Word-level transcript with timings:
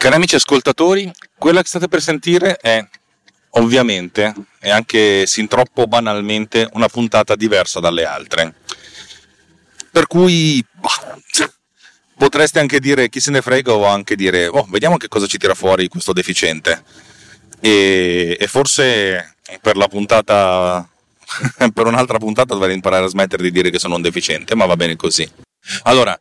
Cari 0.00 0.14
amici 0.14 0.34
ascoltatori, 0.34 1.12
quella 1.36 1.60
che 1.60 1.68
state 1.68 1.86
per 1.86 2.00
sentire 2.00 2.56
è 2.56 2.82
ovviamente 3.50 4.32
e 4.58 4.70
anche 4.70 5.26
sin 5.26 5.46
troppo 5.46 5.86
banalmente 5.86 6.66
una 6.72 6.88
puntata 6.88 7.36
diversa 7.36 7.80
dalle 7.80 8.06
altre. 8.06 8.54
Per 9.90 10.06
cui 10.06 10.64
bah, 10.72 11.18
potreste 12.16 12.60
anche 12.60 12.80
dire 12.80 13.10
chi 13.10 13.20
se 13.20 13.30
ne 13.30 13.42
frega 13.42 13.74
o 13.74 13.84
anche 13.84 14.16
dire 14.16 14.46
oh, 14.46 14.66
vediamo 14.70 14.96
che 14.96 15.08
cosa 15.08 15.26
ci 15.26 15.36
tira 15.36 15.52
fuori 15.52 15.88
questo 15.88 16.14
deficiente. 16.14 16.82
E, 17.60 18.38
e 18.40 18.46
forse 18.46 19.34
per 19.60 19.76
la 19.76 19.86
puntata 19.86 20.88
per 21.74 21.86
un'altra 21.86 22.16
puntata 22.16 22.54
dovrei 22.54 22.74
imparare 22.74 23.04
a 23.04 23.08
smettere 23.08 23.42
di 23.42 23.50
dire 23.50 23.68
che 23.68 23.78
sono 23.78 23.96
un 23.96 24.02
deficiente, 24.02 24.54
ma 24.54 24.64
va 24.64 24.76
bene 24.76 24.96
così. 24.96 25.30
Allora, 25.82 26.18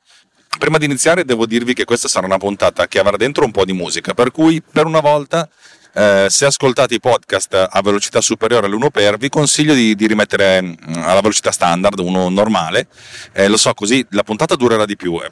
prima 0.59 0.77
di 0.77 0.85
iniziare 0.85 1.25
devo 1.25 1.47
dirvi 1.47 1.73
che 1.73 1.85
questa 1.85 2.07
sarà 2.07 2.27
una 2.27 2.37
puntata 2.37 2.87
che 2.87 2.99
avrà 2.99 3.17
dentro 3.17 3.43
un 3.45 3.51
po' 3.51 3.65
di 3.65 3.73
musica, 3.73 4.13
per 4.13 4.31
cui 4.31 4.61
per 4.61 4.85
una 4.85 4.99
volta 4.99 5.49
eh, 5.93 6.27
se 6.29 6.45
ascoltate 6.45 6.93
i 6.93 6.99
podcast 6.99 7.67
a 7.71 7.81
velocità 7.81 8.21
superiore 8.21 8.67
all'1 8.67 8.89
per 8.91 9.17
vi 9.17 9.29
consiglio 9.29 9.73
di, 9.73 9.95
di 9.95 10.05
rimettere 10.05 10.61
mm, 10.61 10.75
alla 10.97 11.21
velocità 11.21 11.51
standard, 11.51 11.97
uno 11.97 12.29
normale, 12.29 12.87
eh, 13.31 13.47
lo 13.47 13.57
so 13.57 13.73
così 13.73 14.05
la 14.11 14.23
puntata 14.23 14.55
durerà 14.55 14.85
di 14.85 14.95
più, 14.95 15.19
è 15.19 15.31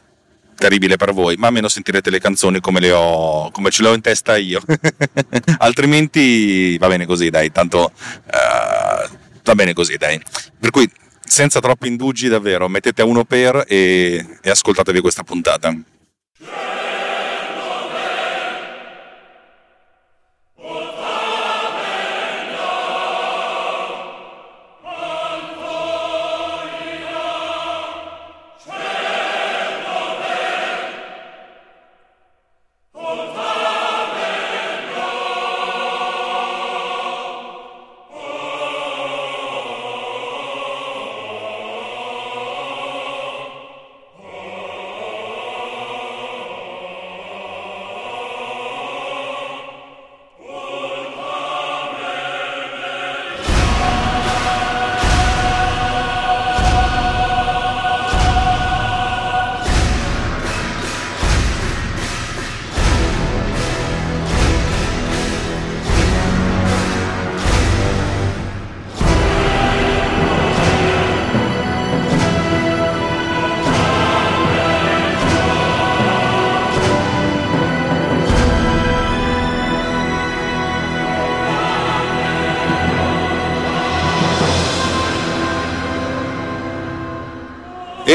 terribile 0.56 0.96
per 0.96 1.14
voi, 1.14 1.36
ma 1.36 1.48
almeno 1.48 1.68
sentirete 1.68 2.10
le 2.10 2.20
canzoni 2.20 2.60
come, 2.60 2.80
le 2.80 2.92
ho, 2.92 3.52
come 3.52 3.70
ce 3.70 3.84
le 3.84 3.90
ho 3.90 3.94
in 3.94 4.02
testa 4.02 4.38
io, 4.38 4.60
altrimenti 5.60 6.76
va 6.80 6.88
bene 6.88 7.06
così 7.06 7.30
dai, 7.30 7.52
tanto... 7.52 7.92
Uh, 8.26 9.26
va 9.48 9.56
bene 9.56 9.74
così, 9.74 9.96
dai. 9.98 10.22
Per 10.60 10.70
cui, 10.70 10.90
senza 11.28 11.60
troppi 11.60 11.88
indugi, 11.88 12.28
davvero, 12.28 12.68
mettete 12.68 13.02
a 13.02 13.06
uno 13.06 13.24
per 13.26 13.66
e, 13.68 14.40
e 14.42 14.50
ascoltatevi 14.50 15.02
questa 15.02 15.24
puntata. 15.24 15.76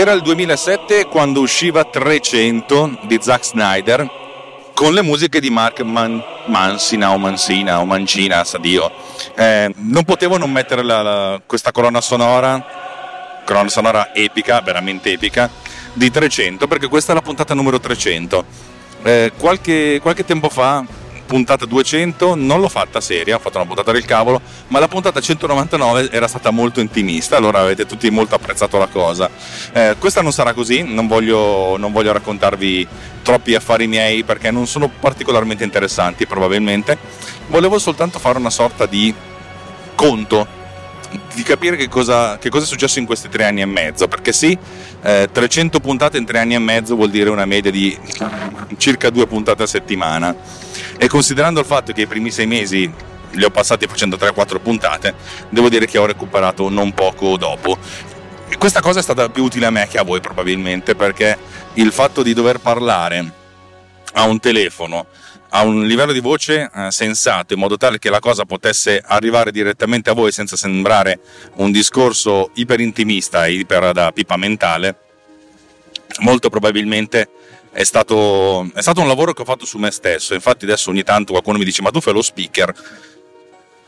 Era 0.02 0.10
il 0.14 0.22
2007 0.22 1.06
quando 1.06 1.38
usciva 1.38 1.84
300 1.84 2.98
di 3.02 3.20
Zack 3.22 3.44
Snyder 3.44 4.10
con 4.74 4.94
le 4.94 5.00
musiche 5.00 5.38
di 5.38 5.48
Mark 5.48 5.78
Man- 5.82 6.20
Mansina 6.46 7.12
o 7.12 7.18
Mansina 7.18 7.78
o 7.78 7.84
Mancina, 7.84 8.42
sa 8.42 8.58
Dio. 8.58 8.90
Eh, 9.36 9.72
non 9.76 10.02
potevo 10.02 10.38
non 10.38 10.50
mettere 10.50 10.82
la, 10.82 11.02
la, 11.02 11.40
questa 11.46 11.70
colonna 11.70 12.00
sonora, 12.00 13.40
colonna 13.46 13.68
sonora 13.68 14.12
epica, 14.12 14.60
veramente 14.60 15.12
epica, 15.12 15.48
di 15.92 16.10
300 16.10 16.66
perché 16.66 16.88
questa 16.88 17.12
è 17.12 17.14
la 17.14 17.22
puntata 17.22 17.54
numero 17.54 17.78
300. 17.78 18.44
Eh, 19.04 19.32
qualche, 19.38 20.00
qualche 20.02 20.24
tempo 20.24 20.48
fa 20.48 20.84
puntata 21.32 21.64
200 21.64 22.34
non 22.34 22.60
l'ho 22.60 22.68
fatta 22.68 23.00
seria, 23.00 23.36
ho 23.36 23.38
fatto 23.38 23.56
una 23.56 23.64
puntata 23.64 23.90
del 23.90 24.04
cavolo, 24.04 24.38
ma 24.68 24.78
la 24.78 24.86
puntata 24.86 25.18
199 25.18 26.10
era 26.10 26.28
stata 26.28 26.50
molto 26.50 26.80
intimista, 26.80 27.38
allora 27.38 27.60
avete 27.60 27.86
tutti 27.86 28.10
molto 28.10 28.34
apprezzato 28.34 28.76
la 28.76 28.86
cosa. 28.86 29.30
Eh, 29.72 29.96
questa 29.98 30.20
non 30.20 30.30
sarà 30.30 30.52
così, 30.52 30.82
non 30.82 31.06
voglio, 31.06 31.78
non 31.78 31.90
voglio 31.90 32.12
raccontarvi 32.12 32.86
troppi 33.22 33.54
affari 33.54 33.86
miei 33.86 34.24
perché 34.24 34.50
non 34.50 34.66
sono 34.66 34.90
particolarmente 35.00 35.64
interessanti 35.64 36.26
probabilmente, 36.26 36.98
volevo 37.46 37.78
soltanto 37.78 38.18
fare 38.18 38.36
una 38.36 38.50
sorta 38.50 38.84
di 38.84 39.14
conto 39.94 40.60
di 41.32 41.42
capire 41.42 41.76
che 41.76 41.88
cosa, 41.88 42.36
che 42.36 42.50
cosa, 42.50 42.64
è 42.64 42.66
successo 42.66 42.98
in 42.98 43.06
questi 43.06 43.30
tre 43.30 43.44
anni 43.44 43.62
e 43.62 43.66
mezzo, 43.66 44.06
perché 44.06 44.34
sì, 44.34 44.56
eh, 45.02 45.30
300 45.32 45.80
puntate 45.80 46.18
in 46.18 46.26
tre 46.26 46.40
anni 46.40 46.54
e 46.54 46.58
mezzo 46.58 46.94
vuol 46.94 47.08
dire 47.08 47.30
una 47.30 47.46
media 47.46 47.70
di 47.70 47.98
circa 48.76 49.08
due 49.08 49.26
puntate 49.26 49.62
a 49.62 49.66
settimana 49.66 50.34
e 51.02 51.08
considerando 51.08 51.58
il 51.58 51.66
fatto 51.66 51.92
che 51.92 52.02
i 52.02 52.06
primi 52.06 52.30
sei 52.30 52.46
mesi 52.46 52.88
li 53.32 53.42
ho 53.42 53.50
passati 53.50 53.88
facendo 53.88 54.14
3-4 54.14 54.60
puntate, 54.62 55.16
devo 55.48 55.68
dire 55.68 55.84
che 55.84 55.98
ho 55.98 56.06
recuperato 56.06 56.68
non 56.68 56.94
poco 56.94 57.36
dopo. 57.36 57.76
E 58.48 58.56
questa 58.56 58.80
cosa 58.80 59.00
è 59.00 59.02
stata 59.02 59.28
più 59.28 59.42
utile 59.42 59.66
a 59.66 59.70
me 59.70 59.88
che 59.88 59.98
a 59.98 60.04
voi 60.04 60.20
probabilmente, 60.20 60.94
perché 60.94 61.36
il 61.74 61.90
fatto 61.90 62.22
di 62.22 62.34
dover 62.34 62.60
parlare 62.60 63.32
a 64.12 64.26
un 64.26 64.38
telefono 64.38 65.06
a 65.54 65.64
un 65.64 65.84
livello 65.86 66.12
di 66.12 66.20
voce 66.20 66.70
eh, 66.72 66.90
sensato 66.92 67.52
in 67.52 67.58
modo 67.58 67.76
tale 67.76 67.98
che 67.98 68.08
la 68.08 68.20
cosa 68.20 68.44
potesse 68.44 69.02
arrivare 69.04 69.50
direttamente 69.50 70.08
a 70.08 70.14
voi 70.14 70.30
senza 70.30 70.56
sembrare 70.56 71.18
un 71.56 71.72
discorso 71.72 72.52
iper 72.54 72.78
intimista 72.78 73.44
e 73.44 73.54
iper 73.54 73.90
da 73.90 74.12
pipa 74.12 74.36
mentale 74.36 74.96
molto 76.20 76.48
probabilmente 76.48 77.28
è 77.72 77.84
stato, 77.84 78.70
è 78.74 78.82
stato 78.82 79.00
un 79.00 79.08
lavoro 79.08 79.32
che 79.32 79.42
ho 79.42 79.46
fatto 79.46 79.64
su 79.64 79.78
me 79.78 79.90
stesso. 79.90 80.34
Infatti, 80.34 80.64
adesso 80.64 80.90
ogni 80.90 81.02
tanto 81.02 81.32
qualcuno 81.32 81.58
mi 81.58 81.64
dice: 81.64 81.82
Ma 81.82 81.90
tu 81.90 82.00
fai 82.00 82.12
lo 82.12 82.22
speaker? 82.22 82.74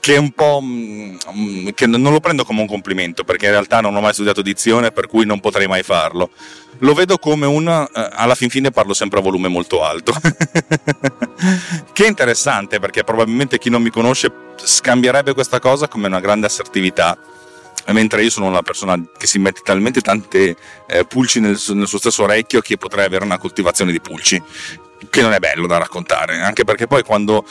Che 0.01 0.15
è 0.15 0.19
un 0.19 0.33
po'. 0.33 0.61
Mm, 0.63 1.69
che 1.75 1.87
non 1.87 2.13
lo 2.13 2.21
prendo 2.21 2.45
come 2.45 2.63
un 2.63 2.67
complimento 2.67 3.25
perché 3.25 3.47
in 3.47 3.53
realtà 3.53 3.81
non 3.81 3.95
ho 3.95 4.01
mai 4.01 4.15
studiato 4.15 4.43
dizione, 4.43 4.91
per 4.91 5.07
cui 5.07 5.27
non 5.27 5.41
potrei 5.41 5.67
mai 5.67 5.83
farlo. 5.83 6.31
Lo 6.79 6.95
vedo 6.95 7.19
come 7.19 7.47
un. 7.47 7.69
Eh, 7.69 8.09
alla 8.13 8.35
fin 8.35 8.49
fine 8.49 8.71
parlo 8.71 8.95
sempre 8.95 9.19
a 9.19 9.23
volume 9.23 9.49
molto 9.49 9.85
alto. 9.85 10.15
che 11.93 12.05
è 12.05 12.09
interessante 12.09 12.81
perché 12.81 13.05
probabilmente 13.05 13.59
chi 13.59 13.69
non 13.69 13.83
mi 13.83 13.91
conosce 13.91 14.33
scambierebbe 14.57 15.35
questa 15.35 15.59
cosa 15.59 15.89
come 15.89 16.07
una 16.07 16.21
grande 16.21 16.47
assertività 16.47 17.19
mentre 17.93 18.23
io 18.23 18.31
sono 18.31 18.47
una 18.47 18.63
persona 18.63 19.01
che 19.17 19.27
si 19.27 19.39
mette 19.39 19.61
talmente 19.63 20.01
tante 20.01 20.57
eh, 20.87 21.05
pulci 21.05 21.41
nel, 21.41 21.61
nel, 21.69 21.87
suo 21.87 21.99
stesso 21.99 22.23
orecchio 22.23 22.61
che 22.61 22.77
potrei 22.77 23.05
avere 23.05 23.25
una 23.25 23.39
coltivazione 23.39 23.93
di 23.93 24.01
pulci 24.01 24.43
che 25.11 25.21
non 25.21 25.33
è 25.33 25.39
bello 25.39 25.67
da 25.67 25.79
raccontare 25.79 26.41
anche 26.41 26.65
perché 26.65 26.87
poi 26.87 27.03
quando 27.03 27.45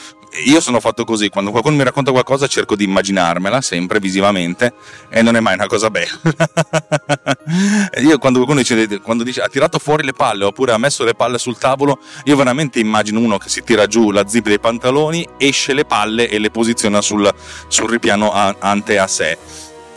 io 0.46 0.60
sono 0.60 0.80
fatto 0.80 1.04
così 1.04 1.28
quando 1.28 1.50
qualcuno 1.50 1.76
mi 1.76 1.84
racconta 1.84 2.10
qualcosa 2.10 2.46
cerco 2.48 2.74
di 2.74 2.84
immaginarmela 2.84 3.60
sempre 3.60 4.00
visivamente 4.00 4.74
e 5.08 5.22
non 5.22 5.36
è 5.36 5.40
mai 5.40 5.54
una 5.54 5.66
cosa 5.66 5.90
bella. 5.90 6.18
Io 8.02 8.18
quando 8.18 8.44
qualcuno 8.44 8.60
dice, 8.60 9.00
quando 9.00 9.22
dice 9.22 9.42
ha 9.42 9.48
tirato 9.48 9.78
fuori 9.78 10.04
le 10.04 10.12
palle 10.12 10.44
oppure 10.44 10.72
ha 10.72 10.78
messo 10.78 11.04
le 11.04 11.14
palle 11.14 11.38
sul 11.38 11.56
tavolo 11.56 12.00
io 12.24 12.36
veramente 12.36 12.80
immagino 12.80 13.20
uno 13.20 13.38
che 13.38 13.48
si 13.48 13.62
tira 13.62 13.86
giù 13.86 14.10
la 14.10 14.26
zip 14.26 14.46
dei 14.46 14.58
pantaloni 14.58 15.26
esce 15.38 15.72
le 15.72 15.84
palle 15.84 16.28
e 16.28 16.38
le 16.38 16.50
posiziona 16.50 17.00
sul, 17.00 17.32
sul 17.68 17.88
ripiano 17.88 18.32
ante 18.32 18.98
a 18.98 19.06
sé 19.06 19.38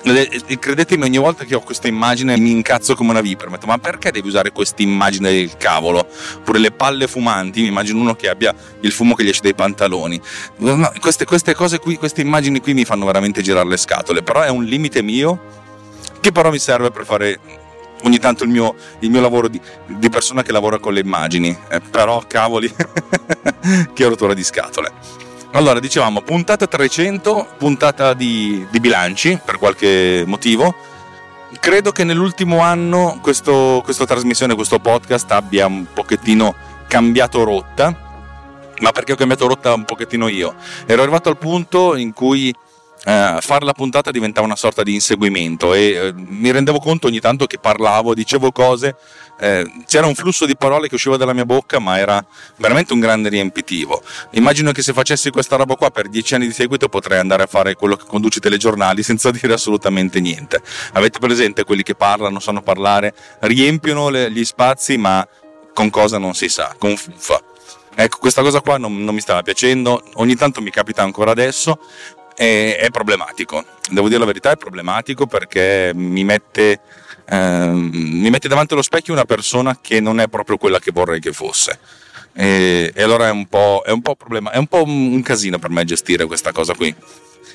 E 0.04 0.58
credetemi, 0.60 1.04
ogni 1.04 1.18
volta 1.18 1.44
che 1.44 1.56
ho 1.56 1.62
questa 1.62 1.88
immagine 1.88 2.38
mi 2.38 2.52
incazzo 2.52 2.96
come 2.96 3.12
una 3.12 3.22
vipera. 3.22 3.50
Metto, 3.50 3.66
ma 3.66 3.78
perché 3.78 4.12
devi 4.12 4.28
usare 4.28 4.52
questa 4.52 4.82
immagine 4.82 5.32
del 5.32 5.58
cavolo? 5.58 6.08
Pure 6.44 6.60
le 6.60 6.72
palle 6.72 7.08
fumanti, 7.08 7.62
mi 7.62 7.68
immagino 7.68 8.00
uno 8.00 8.16
che 8.16 8.30
abbia 8.30 8.54
il 8.82 8.92
fumo 8.92 9.16
che 9.16 9.24
gli 9.24 9.30
esce 9.30 9.42
dai 9.42 9.56
pantaloni. 9.56 10.22
No, 10.58 10.92
queste, 11.00 11.26
queste 11.26 11.54
cose 11.54 11.80
qui, 11.80 11.98
queste 11.98 12.22
immagini 12.22 12.62
qui 12.62 12.74
mi 12.74 12.86
fanno 12.86 13.06
veramente 13.06 13.42
girare 13.42 13.68
le 13.68 13.78
scatole. 13.78 14.24
Però 14.24 14.42
è 14.42 14.50
un 14.50 14.64
limite 14.64 15.02
mio 15.02 15.56
che 16.20 16.32
però 16.32 16.52
mi 16.52 16.60
serve 16.60 16.92
per 16.92 17.06
fare 17.06 17.40
ogni 18.04 18.20
tanto 18.20 18.44
il 18.44 18.50
mio, 18.50 18.76
il 19.00 19.10
mio 19.10 19.22
lavoro 19.22 19.48
di, 19.48 19.60
di, 19.86 20.10
persona 20.10 20.44
che 20.44 20.52
lavora 20.52 20.78
con 20.80 20.94
le 20.94 21.00
immagini. 21.00 21.58
Eh, 21.70 21.80
però, 21.80 22.24
cavoli, 22.28 22.74
che 23.94 24.06
rottura 24.06 24.34
di 24.34 24.44
scatole. 24.44 25.26
Allora, 25.54 25.80
dicevamo, 25.80 26.22
puntata 26.22 26.68
300, 26.68 27.56
puntata 27.58 28.14
di, 28.14 28.68
di 28.70 28.80
bilanci, 28.80 29.40
per 29.44 29.58
qualche 29.58 30.24
motivo. 30.28 30.76
Credo 31.60 31.92
che 31.92 32.04
nell'ultimo 32.04 32.60
anno 32.60 33.20
questo, 33.22 33.82
questa 33.84 34.06
trasmissione, 34.06 34.56
questo 34.56 34.80
podcast 34.80 35.32
abbia 35.32 35.66
un 35.66 35.86
pochettino 35.92 36.54
cambiato 36.88 37.44
rotta, 37.44 37.96
ma 38.82 38.92
perché 38.92 39.14
ho 39.14 39.16
cambiato 39.16 39.48
rotta 39.48 39.74
un 39.74 39.86
pochettino 39.86 40.28
io. 40.28 40.54
Ero 40.86 41.02
arrivato 41.02 41.30
al 41.30 41.38
punto 41.38 41.96
in 41.96 42.14
cui 42.14 42.54
eh, 43.06 43.38
fare 43.40 43.66
la 43.66 43.74
puntata 43.74 44.12
diventava 44.12 44.46
una 44.46 44.56
sorta 44.56 44.84
di 44.84 44.94
inseguimento 44.94 45.74
e 45.74 45.82
eh, 45.82 46.14
mi 46.14 46.52
rendevo 46.52 46.80
conto 46.80 47.08
ogni 47.08 47.22
tanto 47.22 47.46
che 47.48 47.58
parlavo, 47.58 48.14
dicevo 48.14 48.52
cose, 48.52 48.96
eh, 49.40 49.70
c'era 49.86 50.08
un 50.08 50.16
flusso 50.16 50.46
di 50.46 50.56
parole 50.56 50.88
che 50.88 50.96
usciva 50.96 51.18
dalla 51.18 51.34
mia 51.34 51.46
bocca, 51.46 51.80
ma 51.80 51.98
era 51.98 52.24
veramente 52.58 52.94
un 52.94 53.00
grande 53.00 53.30
riempitivo. 53.30 54.04
Immagino 54.32 54.72
che 54.72 54.82
se 54.82 54.94
facessi 54.94 55.30
questa 55.30 55.56
roba 55.56 55.76
qua 55.76 55.92
per 55.92 56.10
dieci 56.10 56.36
anni 56.36 56.48
di 56.48 56.54
seguito 56.54 56.90
potrei 56.90 57.20
andare 57.20 57.44
a 57.44 57.48
fare 57.48 57.76
quello 57.76 57.96
che 57.96 58.06
conduce 58.08 58.40
i 58.40 58.42
telegiornali 58.42 59.02
senza 59.04 59.32
dire 59.32 59.54
assolutamente 59.54 60.20
niente. 60.20 60.62
Avete 60.94 61.20
presente 61.20 61.64
quelli 61.64 61.84
che 61.84 61.96
parlano, 61.96 62.40
sanno 62.40 62.62
parlare, 62.62 63.14
riempiono 63.42 64.10
le, 64.10 64.32
gli 64.32 64.44
spazi, 64.44 64.98
ma 64.98 65.28
con 65.74 65.90
cosa 65.90 66.18
non 66.18 66.34
si 66.34 66.50
sa, 66.50 66.76
con 66.78 66.96
fuffa. 66.98 67.40
Ecco, 68.00 68.18
questa 68.20 68.42
cosa 68.42 68.62
qua 68.62 68.78
non, 68.78 69.04
non, 69.04 69.14
mi 69.16 69.22
stava 69.22 69.42
piacendo, 69.42 70.04
ogni 70.16 70.36
tanto 70.36 70.62
mi 70.62 70.70
capita 70.70 71.02
ancora 71.02 71.32
adesso, 71.32 71.80
è, 72.36 72.78
è 72.80 72.90
problematico. 72.92 73.64
Devo 73.90 74.08
dire 74.08 74.20
la 74.20 74.26
verità, 74.26 74.52
è 74.52 74.58
problematico 74.58 75.26
perché 75.26 75.92
mi 75.96 76.24
mette, 76.24 76.80
eh, 77.30 77.70
mi 77.72 78.30
mette 78.30 78.48
davanti 78.48 78.74
allo 78.74 78.82
specchio 78.82 79.14
una 79.14 79.26
persona 79.26 79.80
che 79.82 80.00
non 80.00 80.20
è 80.20 80.28
proprio 80.28 80.58
quella 80.58 80.80
che 80.80 80.92
vorrei 80.92 81.20
che 81.20 81.34
fosse. 81.34 81.80
E, 82.34 82.92
e 82.94 83.04
allora 83.04 83.28
è 83.28 83.32
un, 83.32 83.48
po', 83.48 83.82
è 83.86 83.92
un 83.92 84.02
po' 84.02 84.16
problema, 84.16 84.52
è 84.52 84.58
un 84.58 84.68
po' 84.68 84.84
un 84.84 85.22
casino 85.24 85.60
per 85.60 85.70
me 85.70 85.84
gestire 85.84 86.26
questa 86.26 86.52
cosa 86.52 86.74
qui. 86.74 86.94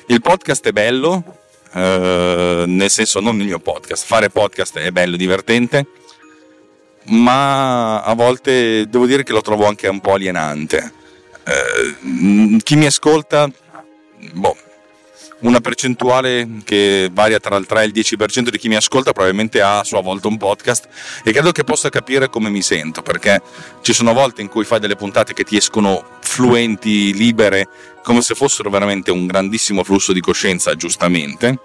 Il 0.07 0.21
podcast 0.21 0.67
è 0.67 0.73
bello, 0.73 1.39
eh, 1.73 2.65
nel 2.67 2.91
senso 2.91 3.21
non 3.21 3.39
il 3.39 3.47
mio 3.47 3.61
podcast, 3.61 4.05
fare 4.05 4.29
podcast 4.29 4.79
è 4.79 4.91
bello, 4.91 5.17
divertente, 5.17 5.87
ma 7.05 8.03
a 8.03 8.15
volte 8.15 8.87
devo 8.89 9.07
dire 9.07 9.23
che 9.23 9.33
lo 9.33 9.41
trovo 9.41 9.67
anche 9.67 9.89
un 9.89 10.01
po' 10.01 10.15
alienante. 10.15 10.93
Eh, 11.45 12.61
chi 12.63 12.77
mi 12.77 12.87
ascolta, 12.87 13.49
boh, 14.33 14.57
una 15.43 15.61
percentuale 15.61 16.49
che 16.65 17.09
varia 17.13 17.39
tra 17.39 17.57
il 17.57 17.67
3 17.67 17.83
e 17.83 17.85
il 17.87 17.93
10% 17.93 18.49
di 18.49 18.59
chi 18.59 18.69
mi 18.69 18.77
ascolta 18.77 19.13
probabilmente 19.13 19.61
ha 19.61 19.81
a 19.81 19.85
sua 19.85 20.01
volta 20.01 20.29
un 20.29 20.37
podcast 20.37 20.89
e 21.25 21.33
credo 21.33 21.53
che 21.53 21.65
possa 21.65 21.89
capire 21.89 22.29
come 22.29 22.49
mi 22.49 22.63
sento 22.63 23.03
perché 23.03 23.41
ci 23.81 23.93
sono 23.93 24.13
volte 24.13 24.43
in 24.43 24.49
cui 24.49 24.65
fai 24.65 24.81
delle 24.81 24.97
puntate 24.97 25.33
che 25.33 25.45
ti 25.45 25.57
escono 25.57 26.19
fluenti, 26.21 27.13
libere, 27.13 27.69
come 28.03 28.23
se 28.23 28.35
fossero 28.35 28.71
veramente 28.71 29.11
un 29.11 29.27
grandissimo 29.27 29.85
flusso 29.85 30.13
di 30.13 30.21
coscienza, 30.21 30.75
giustamente, 30.75 31.59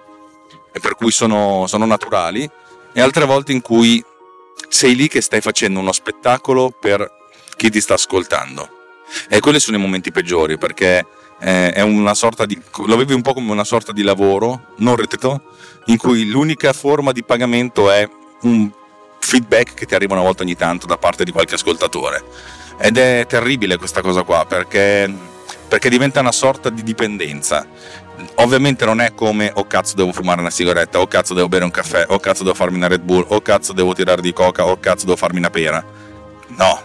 e 0.74 0.80
per 0.80 0.96
cui 0.96 1.12
sono, 1.12 1.66
sono 1.68 1.86
naturali, 1.86 2.50
e 2.94 3.02
altre 3.02 3.26
volte 3.26 3.54
in 3.54 3.62
cui 3.62 4.04
sei 4.68 4.96
lì 4.96 5.08
che 5.08 5.22
stai 5.22 5.40
facendo 5.40 5.80
uno 5.80 5.92
spettacolo 5.94 6.76
per 6.78 7.10
chi 7.56 7.70
ti 7.70 7.80
sta 7.80 7.94
ascoltando. 7.94 8.70
E 9.30 9.40
quelli 9.40 9.60
sono 9.60 9.78
i 9.78 9.80
momenti 9.80 10.12
peggiori 10.12 10.58
perché 10.58 11.06
eh, 11.40 11.72
è 11.72 11.82
una 11.82 12.14
sorta 12.14 12.46
di, 12.46 12.60
lo 12.86 12.98
vivi 12.98 13.14
un 13.14 13.22
po' 13.22 13.34
come 13.34 13.52
una 13.52 13.64
sorta 13.64 13.92
di 13.92 14.02
lavoro 14.02 14.74
non 14.78 14.96
retrito, 14.96 15.42
in 15.86 15.98
cui 15.98 16.28
l'unica 16.28 16.74
forma 16.74 17.12
di 17.12 17.24
pagamento 17.24 17.92
è 17.92 18.08
un 18.42 18.72
feedback 19.20 19.74
che 19.74 19.86
ti 19.86 19.96
arriva 19.96 20.14
una 20.14 20.24
volta 20.24 20.44
ogni 20.44 20.56
tanto 20.56 20.86
da 20.86 20.98
parte 20.98 21.24
di 21.24 21.32
qualche 21.32 21.56
ascoltatore. 21.56 22.24
Ed 22.80 22.98
è 22.98 23.26
terribile 23.28 23.78
questa 23.78 24.02
cosa 24.02 24.22
qua 24.24 24.46
perché, 24.46 25.12
perché 25.68 25.90
diventa 25.90 26.20
una 26.20 26.32
sorta 26.32 26.70
di 26.70 26.84
dipendenza. 26.84 27.66
Ovviamente 28.36 28.86
non 28.86 29.00
è 29.00 29.14
come 29.14 29.52
oh 29.54 29.68
cazzo 29.68 29.96
devo 29.96 30.12
fumare 30.12 30.40
una 30.40 30.50
sigaretta, 30.50 31.00
oh 31.00 31.08
cazzo 31.08 31.34
devo 31.34 31.48
bere 31.48 31.64
un 31.64 31.72
caffè, 31.72 32.06
oh 32.08 32.20
cazzo 32.20 32.44
devo 32.44 32.56
farmi 32.56 32.78
una 32.78 32.88
Red 32.88 33.02
Bull, 33.02 33.26
oh 33.28 33.42
cazzo 33.42 33.74
devo 33.74 33.94
tirare 33.94 34.22
di 34.22 34.34
coca, 34.34 34.66
oh 34.66 34.80
cazzo 34.80 35.06
devo 35.06 35.18
farmi 35.18 35.38
una 35.38 35.52
pera. 35.52 35.84
No, 36.50 36.82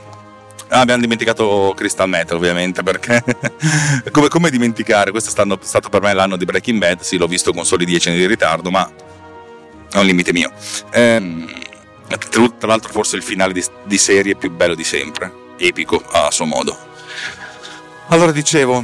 Ah, 0.73 0.81
abbiamo 0.81 1.03
dimenticato 1.03 1.75
Crystal 1.77 2.09
Metal, 2.09 2.35
ovviamente, 2.35 2.83
perché 2.83 3.23
come, 4.11 4.29
come, 4.29 4.49
dimenticare? 4.49 5.11
Questo 5.11 5.29
è 5.29 5.59
stato, 5.61 5.91
per 5.91 6.01
me 6.01 6.15
l'anno 6.15 6.39
di 6.39 6.47
Breaking 6.47 6.79
Bad. 6.79 7.01
Sì, 7.01 7.19
l'ho 7.19 7.27
visto 7.27 7.53
con 7.53 7.67
soli 7.67 7.85
10 7.85 8.09
anni 8.09 8.17
di 8.17 8.27
ritardo, 8.27 8.71
ma 8.71 8.91
è 9.93 9.99
un 9.99 10.07
limite 10.07 10.33
mio. 10.33 10.51
Ehm, 10.93 11.47
tra 12.59 12.69
l'altro, 12.69 12.91
forse 12.91 13.17
il 13.17 13.23
finale 13.23 13.53
di, 13.53 13.63
di 13.85 13.99
serie 13.99 14.35
più 14.35 14.51
bello 14.51 14.75
di 14.75 14.83
sempre, 14.83 15.31
epico 15.59 16.03
a 16.11 16.31
suo 16.31 16.47
modo. 16.47 16.75
Allora, 18.07 18.33
dicevo, 18.33 18.83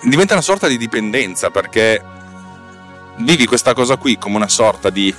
diventa 0.00 0.32
una 0.32 0.42
sorta 0.42 0.68
di 0.68 0.78
dipendenza 0.78 1.50
perché 1.50 2.02
vivi 3.18 3.46
questa 3.46 3.74
cosa 3.74 3.96
qui 3.96 4.16
come 4.18 4.36
una 4.36 4.48
sorta 4.48 4.90
di 4.90 5.14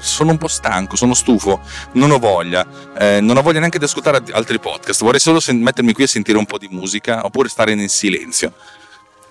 sono 0.00 0.30
un 0.30 0.38
po' 0.38 0.48
stanco, 0.48 0.96
sono 0.96 1.14
stufo, 1.14 1.60
non 1.92 2.10
ho 2.10 2.18
voglia, 2.18 2.66
eh, 2.98 3.20
non 3.20 3.36
ho 3.36 3.42
voglia 3.42 3.58
neanche 3.58 3.78
di 3.78 3.84
ascoltare 3.84 4.22
altri 4.32 4.58
podcast, 4.58 5.02
vorrei 5.02 5.20
solo 5.20 5.40
sen- 5.40 5.60
mettermi 5.60 5.92
qui 5.92 6.04
a 6.04 6.08
sentire 6.08 6.38
un 6.38 6.46
po' 6.46 6.58
di 6.58 6.68
musica 6.70 7.24
oppure 7.24 7.48
stare 7.48 7.74
nel 7.74 7.90
silenzio. 7.90 8.52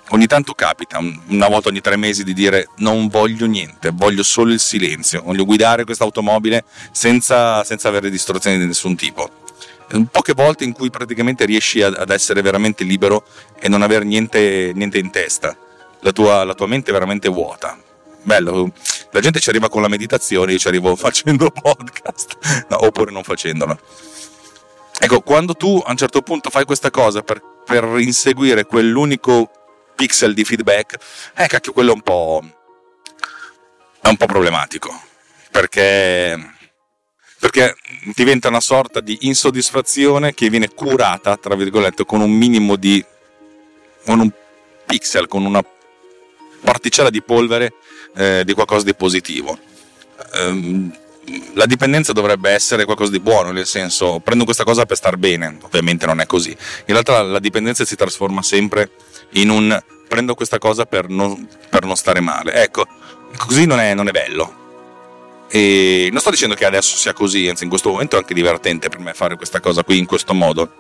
Ogni 0.10 0.28
tanto 0.28 0.54
capita, 0.54 1.00
una 1.00 1.48
volta 1.48 1.70
ogni 1.70 1.82
tre 1.82 1.96
mesi, 1.96 2.24
di 2.24 2.34
dire 2.34 2.70
non 2.78 3.08
voglio 3.08 3.48
niente, 3.48 3.90
voglio 3.92 4.22
solo 4.22 4.52
il 4.52 4.60
silenzio, 4.60 5.24
voglio 5.24 5.46
guidare 5.46 5.84
questa 5.84 6.04
automobile 6.04 6.64
senza, 6.92 7.64
senza 7.64 7.88
avere 7.88 8.12
distruzioni 8.12 8.60
di 8.60 8.68
nessun 8.68 8.96
tipo. 8.96 9.28
Poche 10.12 10.34
volte 10.34 10.64
in 10.64 10.74
cui 10.74 10.92
praticamente 10.92 11.46
riesci 11.46 11.82
ad 11.82 12.10
essere 12.10 12.42
veramente 12.42 12.84
libero 12.84 13.24
e 13.60 13.68
non 13.68 13.82
avere 13.82 14.06
niente, 14.06 14.72
niente 14.76 15.00
in 15.00 15.10
testa. 15.10 15.58
La 16.02 16.12
tua, 16.12 16.44
la 16.44 16.54
tua, 16.54 16.68
mente 16.68 16.92
è 16.92 16.94
veramente 16.94 17.28
vuota 17.28 17.76
bello, 18.26 18.72
la 19.12 19.20
gente 19.22 19.40
ci 19.40 19.50
arriva 19.50 19.70
con 19.70 19.82
la 19.82 19.88
meditazione, 19.88 20.52
io 20.52 20.58
ci 20.58 20.68
arrivo 20.68 20.96
facendo 20.98 21.50
podcast, 21.50 22.66
no, 22.70 22.86
oppure 22.86 23.12
non 23.12 23.24
facendolo. 23.24 23.80
Ecco, 25.00 25.22
quando 25.22 25.54
tu 25.54 25.82
a 25.84 25.92
un 25.92 25.98
certo 25.98 26.22
punto 26.22 26.50
fai 26.50 26.66
questa 26.66 26.90
cosa 26.90 27.22
per, 27.22 27.42
per 27.66 27.84
inseguire 28.00 28.66
quell'unico 28.66 29.50
pixel 29.96 30.34
di 30.34 30.44
feedback, 30.44 30.98
eh 31.36 31.48
cacchio, 31.48 31.72
quello 31.72 31.92
è 31.92 31.94
un 31.94 32.02
po', 32.02 32.44
è 34.02 34.08
un 34.08 34.18
po' 34.18 34.26
problematico, 34.26 34.90
perché, 35.52 36.56
perché 37.40 37.76
diventa 38.16 38.48
una 38.48 38.62
sorta 38.62 39.00
di 39.00 39.20
insoddisfazione 39.22 40.34
che 40.34 40.50
viene 40.50 40.74
curata, 40.74 41.38
tra 41.38 41.56
virgolette, 41.56 42.06
con 42.06 42.22
un 42.22 42.32
minimo 42.32 42.76
di, 42.76 43.04
con 44.06 44.20
un 44.20 44.32
pixel, 44.86 45.28
con 45.28 45.46
una 45.46 45.64
particella 46.62 47.10
di 47.10 47.22
polvere 47.22 47.74
eh, 48.16 48.44
di 48.46 48.54
qualcosa 48.54 48.86
di 48.86 48.96
positivo. 48.96 49.58
Um, 50.40 50.92
la 51.54 51.66
dipendenza 51.66 52.14
dovrebbe 52.14 52.52
essere 52.52 52.86
qualcosa 52.86 53.12
di 53.12 53.20
buono, 53.20 53.52
nel 53.52 53.66
senso 53.66 54.20
prendo 54.20 54.44
questa 54.44 54.64
cosa 54.64 54.86
per 54.86 54.98
star 54.98 55.18
bene, 55.18 55.58
ovviamente 55.62 56.06
non 56.06 56.20
è 56.20 56.26
così. 56.26 56.52
In 56.52 56.94
realtà 56.94 57.22
la 57.24 57.40
dipendenza 57.40 57.84
si 57.86 57.96
trasforma 57.96 58.42
sempre 58.44 58.92
in 59.32 59.50
un 59.50 59.84
prendo 60.08 60.36
questa 60.36 60.60
cosa 60.60 60.86
per 60.86 61.10
non, 61.10 61.48
per 61.70 61.86
non 61.86 61.96
stare 61.96 62.20
male. 62.20 62.54
Ecco, 62.54 62.86
così 63.38 63.66
non 63.66 63.80
è, 63.80 63.94
non 63.94 64.08
è, 64.08 64.12
bello. 64.12 64.64
E 65.50 66.10
non 66.12 66.22
sto 66.22 66.32
dicendo 66.32 66.56
che 66.56 66.66
adesso 66.66 66.96
sia 66.96 67.14
così, 67.14 67.48
anzi 67.48 67.64
in 67.64 67.70
questo 67.70 67.90
momento 67.90 68.16
è 68.16 68.20
anche 68.20 68.34
divertente 68.34 68.90
per 68.90 69.00
me 69.00 69.14
fare 69.14 69.36
questa 69.36 69.60
cosa 69.60 69.84
qui 69.84 69.98
in 69.98 70.06
questo 70.06 70.34
modo, 70.34 70.74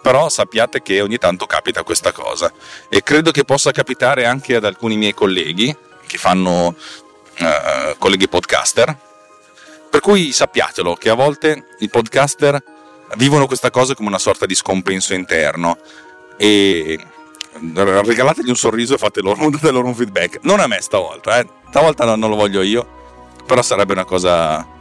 però 0.00 0.28
sappiate 0.28 0.80
che 0.82 1.00
ogni 1.00 1.18
tanto 1.18 1.46
capita 1.46 1.82
questa 1.82 2.12
cosa 2.12 2.52
e 2.88 3.02
credo 3.02 3.30
che 3.30 3.44
possa 3.44 3.72
capitare 3.72 4.24
anche 4.24 4.56
ad 4.56 4.64
alcuni 4.64 4.96
miei 4.96 5.12
colleghi 5.14 5.74
che 6.12 6.18
fanno 6.18 6.74
eh, 7.36 7.96
colleghi 7.98 8.28
podcaster. 8.28 8.94
Per 9.88 10.00
cui 10.00 10.30
sappiatelo 10.32 10.94
che 10.94 11.08
a 11.08 11.14
volte 11.14 11.68
i 11.78 11.88
podcaster 11.88 12.62
vivono 13.16 13.46
questa 13.46 13.70
cosa 13.70 13.94
come 13.94 14.08
una 14.08 14.18
sorta 14.18 14.44
di 14.44 14.54
scompenso 14.54 15.14
interno 15.14 15.78
e 16.36 16.98
regalategli 17.74 18.48
un 18.48 18.56
sorriso 18.56 18.94
e 18.94 18.98
fate 18.98 19.20
loro, 19.22 19.48
date 19.50 19.70
loro 19.70 19.86
un 19.86 19.94
feedback. 19.94 20.40
Non 20.42 20.60
a 20.60 20.66
me 20.66 20.82
stavolta, 20.82 21.38
eh. 21.38 21.46
stavolta 21.70 22.04
non, 22.04 22.28
lo 22.28 22.36
voglio 22.36 22.60
io, 22.60 22.86
però 23.46 23.62
sarebbe 23.62 23.92
una 23.92 24.04
cosa... 24.04 24.80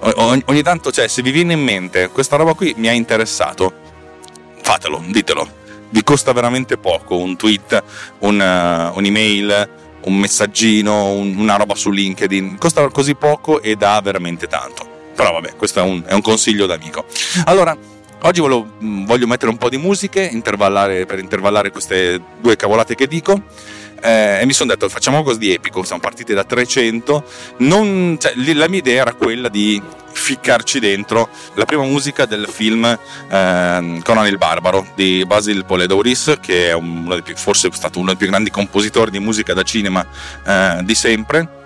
Ogni, 0.00 0.42
ogni 0.46 0.62
tanto, 0.62 0.92
cioè, 0.92 1.08
se 1.08 1.22
vi 1.22 1.32
viene 1.32 1.54
in 1.54 1.60
mente 1.60 2.08
questa 2.10 2.36
roba 2.36 2.54
qui 2.54 2.72
mi 2.76 2.86
ha 2.86 2.92
interessato, 2.92 3.72
fatelo, 4.62 5.02
ditelo. 5.08 5.56
Vi 5.90 6.04
costa 6.04 6.32
veramente 6.32 6.76
poco 6.76 7.16
un 7.16 7.36
tweet, 7.36 7.82
un, 8.18 8.38
uh, 8.38 8.96
un'email, 8.96 9.87
un 10.04 10.16
messaggino, 10.16 11.10
un, 11.10 11.36
una 11.36 11.56
roba 11.56 11.74
su 11.74 11.90
LinkedIn, 11.90 12.58
costa 12.58 12.88
così 12.88 13.14
poco 13.14 13.60
e 13.60 13.76
dà 13.76 14.00
veramente 14.02 14.46
tanto. 14.46 14.86
Però 15.14 15.32
vabbè, 15.32 15.56
questo 15.56 15.80
è 15.80 15.82
un, 15.82 16.02
è 16.06 16.12
un 16.12 16.22
consiglio 16.22 16.66
d'amico. 16.66 17.04
Allora, 17.44 17.76
oggi 18.22 18.40
volevo, 18.40 18.74
voglio 18.78 19.26
mettere 19.26 19.50
un 19.50 19.58
po' 19.58 19.68
di 19.68 19.78
musiche 19.78 20.22
intervallare, 20.22 21.06
per 21.06 21.18
intervallare 21.18 21.70
queste 21.70 22.20
due 22.40 22.56
cavolate 22.56 22.94
che 22.94 23.06
dico 23.06 23.42
eh, 24.00 24.40
e 24.40 24.46
mi 24.46 24.52
sono 24.52 24.70
detto 24.70 24.88
facciamo 24.88 25.16
qualcosa 25.16 25.38
di 25.38 25.52
epico, 25.52 25.82
siamo 25.84 26.00
partiti 26.00 26.34
da 26.34 26.44
300, 26.44 27.24
non, 27.58 28.16
cioè, 28.20 28.32
la 28.54 28.68
mia 28.68 28.78
idea 28.78 29.02
era 29.02 29.14
quella 29.14 29.48
di 29.48 29.80
ficcarci 30.10 30.80
dentro 30.80 31.28
la 31.54 31.64
prima 31.64 31.84
musica 31.84 32.26
del 32.26 32.48
film 32.48 32.84
eh, 32.84 34.00
Conan 34.02 34.26
il 34.26 34.36
Barbaro 34.36 34.86
di 34.94 35.24
Basil 35.24 35.64
Poledouris 35.64 36.38
che 36.40 36.72
è 36.72 37.22
più, 37.22 37.36
forse 37.36 37.68
è 37.68 37.70
stato 37.72 37.98
uno 37.98 38.08
dei 38.08 38.16
più 38.16 38.26
grandi 38.26 38.50
compositori 38.50 39.10
di 39.10 39.20
musica 39.20 39.54
da 39.54 39.62
cinema 39.62 40.04
eh, 40.44 40.80
di 40.82 40.94
sempre 40.94 41.57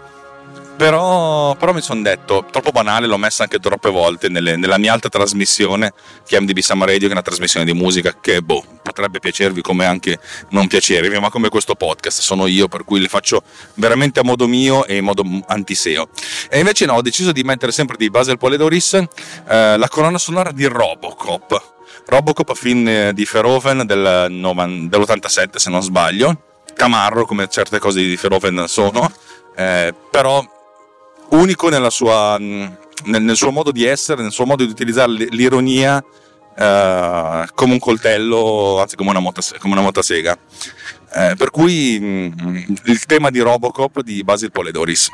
però, 0.83 1.55
però 1.55 1.73
mi 1.73 1.81
sono 1.81 2.03
detto, 2.03 2.45
troppo 2.51 2.73
banale, 2.73 3.07
l'ho 3.07 3.17
messa 3.17 3.45
anche 3.45 3.61
troppe 3.61 3.89
volte 3.89 4.29
nelle, 4.29 4.57
nella 4.57 4.79
mia 4.79 4.93
altra 4.93 5.09
trasmissione, 5.09 5.93
che 6.27 6.37
è 6.37 6.41
MDB 6.41 6.59
Summer 6.59 6.89
Radio, 6.89 7.03
che 7.03 7.11
è 7.11 7.13
una 7.13 7.23
trasmissione 7.23 7.65
di 7.65 7.73
musica 7.73 8.17
che 8.21 8.43
boh, 8.43 8.65
potrebbe 8.83 9.21
piacervi 9.21 9.61
come 9.61 9.85
anche 9.85 10.19
non 10.49 10.67
piacervi, 10.67 11.21
ma 11.21 11.31
come 11.31 11.51
questo 11.51 11.77
podcast 11.77 12.21
sono 12.21 12.49
io, 12.49 12.67
per 12.67 12.83
cui 12.83 12.99
le 12.99 13.07
faccio 13.07 13.45
veramente 13.75 14.19
a 14.19 14.25
modo 14.25 14.49
mio 14.49 14.85
e 14.85 14.97
in 14.97 15.05
modo 15.05 15.23
antiseo. 15.47 16.09
E 16.51 16.59
invece 16.59 16.85
no, 16.87 16.95
ho 16.95 17.03
deciso 17.03 17.31
di 17.31 17.45
mettere 17.45 17.71
sempre 17.71 17.97
di 17.97 18.11
Basil 18.11 18.37
Poledoris 18.37 18.95
eh, 18.95 19.07
la 19.77 19.89
colonna 19.89 20.19
sonora 20.19 20.51
di 20.51 20.65
Robocop. 20.65 21.75
Robocop, 22.07 22.57
film 22.57 23.11
di 23.11 23.29
Verhoeven 23.31 23.87
del, 23.87 24.27
dell'87 24.89 25.59
se 25.59 25.71
non 25.71 25.81
sbaglio, 25.81 26.43
Camarro 26.75 27.25
come 27.25 27.49
certe 27.49 27.79
cose 27.79 28.01
di 28.01 28.19
Verhoeven 28.21 28.65
sono, 28.67 29.09
eh, 29.55 29.95
però 30.11 30.45
unico 31.33 31.69
sua, 31.91 32.37
nel, 32.39 32.77
nel, 33.05 33.37
suo 33.37 33.51
modo 33.51 33.71
di 33.71 33.85
essere, 33.85 34.23
nel 34.23 34.33
suo 34.33 34.47
modo 34.47 34.65
di 34.65 34.71
utilizzare 34.71 35.13
l'ironia 35.13 36.03
eh, 36.57 37.47
come 37.55 37.73
un 37.73 37.79
coltello, 37.79 38.81
anzi 38.81 38.97
come 38.97 39.11
una, 39.11 39.21
motas- 39.21 39.55
come 39.59 39.73
una 39.75 39.83
motasega. 39.83 40.37
Eh, 41.15 41.35
per 41.37 41.51
cui 41.51 41.99
mh, 42.01 42.35
mm, 42.43 42.57
il 42.85 43.05
tema 43.07 43.31
di 43.31 43.41
Robocop 43.41 44.01
di 44.03 44.23
Basil 44.25 44.51
Poledoris. 44.51 45.11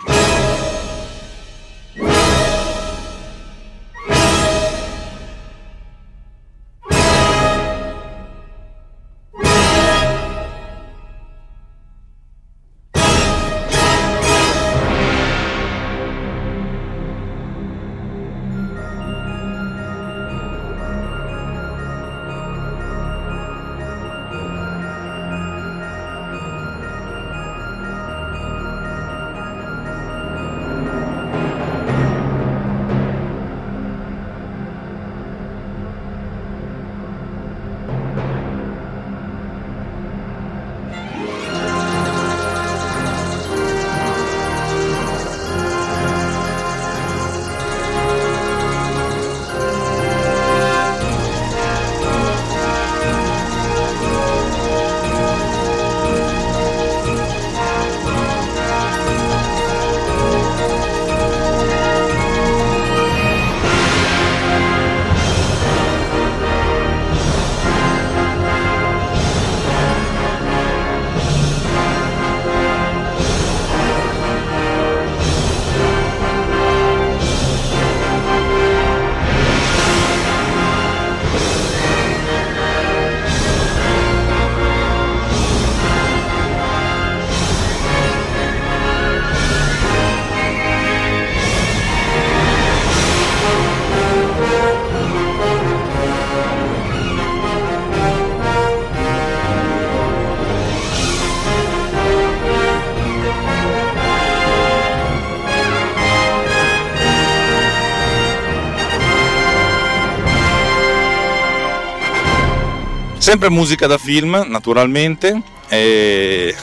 Sempre 113.29 113.51
musica 113.51 113.87
da 113.87 113.99
film, 113.99 114.43
naturalmente, 114.49 115.43
e... 115.69 116.57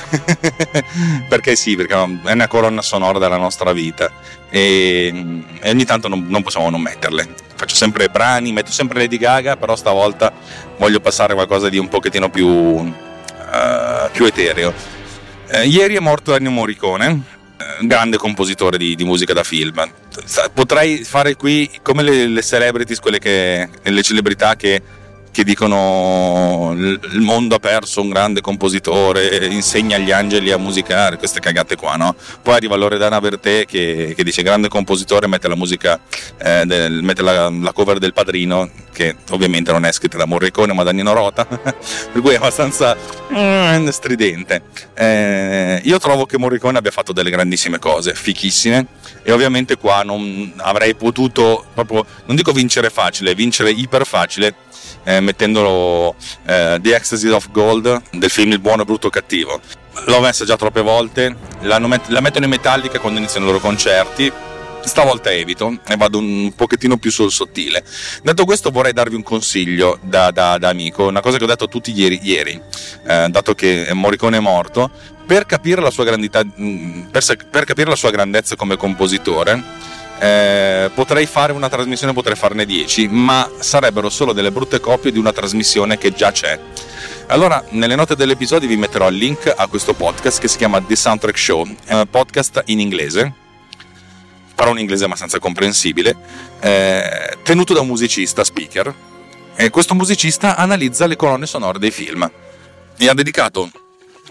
perché 1.30 1.56
sì, 1.56 1.76
perché 1.76 1.94
è 1.94 2.32
una 2.32 2.48
colonna 2.48 2.82
sonora 2.82 3.20
della 3.20 3.38
nostra 3.38 3.72
vita 3.72 4.12
e, 4.50 5.44
e 5.60 5.70
ogni 5.70 5.86
tanto 5.86 6.08
non, 6.08 6.26
non, 6.28 6.42
possiamo 6.42 6.72
non 6.72 6.82
metterle. 6.82 7.36
Faccio 7.54 7.76
sempre 7.76 8.10
brani, 8.10 8.52
metto 8.52 8.72
sempre 8.72 8.98
Lady 8.98 9.20
Gaga, 9.20 9.58
però 9.58 9.76
stavolta 9.76 10.34
voglio 10.78 11.00
passare 11.00 11.36
qualcosa 11.36 11.70
di 11.70 11.78
un 11.78 11.88
pochettino 11.88 12.32
più, 12.32 12.48
uh, 12.48 12.90
più 14.12 14.26
etereo. 14.26 14.74
Uh, 15.52 15.68
ieri 15.68 15.98
è 15.98 16.00
morto 16.00 16.34
Ennio 16.34 16.50
Morricone, 16.50 17.10
uh, 17.10 17.86
grande 17.86 18.18
compositore 18.18 18.80
di, 18.80 18.96
di, 18.96 19.04
musica 19.04 19.34
da 19.34 19.44
film. 19.44 19.88
Potrei 20.52 21.04
fare 21.04 21.36
qui 21.36 21.70
come 21.84 22.02
le, 22.02 22.26
le 22.26 22.42
celebrities, 22.42 23.00
quelle 23.00 23.20
che, 23.20 23.70
le 23.84 24.02
celebrità 24.02 24.56
che 24.56 25.04
che 25.36 25.44
dicono 25.44 26.72
il 26.78 27.20
mondo 27.20 27.56
ha 27.56 27.60
perso 27.60 28.00
un 28.00 28.08
grande 28.08 28.40
compositore, 28.40 29.46
insegna 29.48 29.98
agli 29.98 30.12
angeli 30.12 30.50
a 30.50 30.58
musicare, 30.58 31.18
queste 31.18 31.42
cagate 31.42 31.76
qua, 31.76 31.98
no? 31.98 32.16
Poi 32.42 32.54
arriva 32.54 32.78
Loredana 32.78 33.20
Bertè 33.20 33.66
che, 33.66 34.14
che 34.16 34.24
dice 34.24 34.44
grande 34.44 34.70
compositore, 34.70 35.28
mette 35.28 35.50
la 35.50 35.58
musica, 35.58 36.00
eh, 36.38 36.64
del, 36.66 37.04
mette 37.04 37.22
la, 37.22 37.50
la, 37.50 37.74
cover 37.74 37.98
del 37.98 38.14
padrino, 38.14 38.70
che 38.94 39.18
ovviamente 39.32 39.74
non 39.74 39.84
è 39.84 39.92
scritta 39.92 40.16
da 40.16 40.24
Morricone 40.24 40.72
ma 40.72 40.84
da 40.84 40.92
Nino 40.92 41.12
Rota, 41.12 41.44
per 41.44 42.22
cui 42.22 42.32
è 42.32 42.38
abbastanza 42.38 42.96
mm, 43.34 43.90
stridente. 43.90 44.62
Eh, 44.94 45.82
io 45.84 46.00
trovo 46.00 46.26
che 46.26 46.38
Morricone 46.38 46.78
abbia 46.78 46.92
fatto 46.92 47.12
delle 47.12 47.30
grandissime 47.30 47.78
cose, 47.78 48.16
fichissime, 48.16 48.88
e 49.22 49.34
ovviamente 49.34 49.76
qua 49.76 50.02
non 50.04 50.54
avrei 50.60 50.96
potuto 50.96 51.66
proprio, 51.74 52.06
non 52.26 52.38
dico 52.38 52.54
vincere 52.54 52.90
facile, 52.90 53.36
vincere 53.36 53.72
iper 53.72 54.06
facile 54.06 54.56
eh, 55.06 55.22
mettendolo 55.26 56.16
eh, 56.46 56.80
The 56.82 56.96
Ecstasy 56.96 57.28
of 57.30 57.52
Gold 57.52 58.02
del 58.12 58.30
film 58.30 58.52
Il 58.52 58.60
buono, 58.60 58.86
brutto, 58.86 59.10
cattivo. 59.10 59.60
L'ho 60.06 60.20
messa 60.20 60.46
già 60.46 60.56
troppe 60.56 60.82
volte, 60.82 61.36
la 61.62 61.80
mettono 61.80 62.46
in 62.46 62.50
metallica 62.50 63.00
quando 63.00 63.20
iniziano 63.20 63.46
i 63.46 63.50
loro 63.50 63.62
concerti, 63.62 64.32
stavolta 64.84 65.32
evito 65.32 65.80
e 65.88 65.96
vado 65.98 66.18
un 66.18 66.54
pochettino 66.56 66.98
più 66.98 67.12
sul 67.12 67.32
sottile. 67.32 67.84
Detto 68.22 68.46
questo 68.46 68.72
vorrei 68.72 68.94
darvi 68.94 69.16
un 69.16 69.24
consiglio 69.24 69.98
da, 70.02 70.32
da, 70.32 70.58
da 70.58 70.70
amico, 70.70 71.08
una 71.08 71.22
cosa 71.22 71.38
che 71.38 71.44
ho 71.44 71.48
detto 71.48 71.66
a 71.66 71.68
tutti 71.68 71.92
ieri, 71.94 72.20
ieri 72.24 72.60
eh, 73.08 73.28
dato 73.30 73.56
che 73.56 73.90
Morricone 73.94 74.38
è 74.38 74.42
morto, 74.42 74.92
per 75.26 75.46
capire 75.46 75.82
la 75.82 75.92
mm, 75.92 77.08
per, 77.10 77.24
per 77.50 77.66
capire 77.66 77.90
la 77.90 77.96
sua 77.96 78.12
grandezza 78.12 78.56
come 78.56 78.78
compositore 78.78 79.94
eh, 80.20 80.90
potrei 80.94 81.26
fare 81.26 81.52
una 81.52 81.70
trasmissione, 81.70 82.14
potrei 82.14 82.36
farne 82.36 82.66
10, 82.66 83.08
ma 83.08 83.50
sarebbero 83.60 84.10
solo 84.10 84.34
delle 84.34 84.52
brutte 84.52 84.80
copie 84.80 85.12
di 85.12 85.20
una 85.20 85.34
trasmissione 85.34 85.98
che 85.98 86.14
già 86.14 86.32
c'è. 86.32 86.60
Allora, 87.28 87.64
nelle 87.70 87.96
note 87.96 88.16
dell'episodio 88.16 88.68
vi 88.68 88.78
metterò 88.78 89.10
il 89.10 89.18
link 89.18 89.52
a 89.56 89.68
questo 89.68 89.94
podcast 89.94 90.40
che 90.40 90.48
si 90.48 90.58
chiama 90.58 90.82
The 90.82 90.96
Soundtrack 90.96 91.38
Show, 91.38 91.68
è 91.86 91.94
un 91.94 92.08
podcast 92.10 92.62
in 92.66 92.80
inglese, 92.80 93.34
però 94.54 94.72
un 94.72 94.80
inglese 94.80 95.06
abbastanza 95.06 95.40
comprensibile, 95.40 96.16
eh, 96.60 97.38
tenuto 97.44 97.74
da 97.74 97.82
un 97.82 97.88
musicista, 97.88 98.44
speaker, 98.44 98.94
e 99.56 99.70
questo 99.70 99.96
musicista 99.96 100.56
analizza 100.56 101.08
le 101.08 101.16
colonne 101.16 101.46
sonore 101.46 101.80
dei 101.80 101.92
film 101.92 102.30
e 102.98 103.10
ha 103.10 103.14
dedicato, 103.14 103.70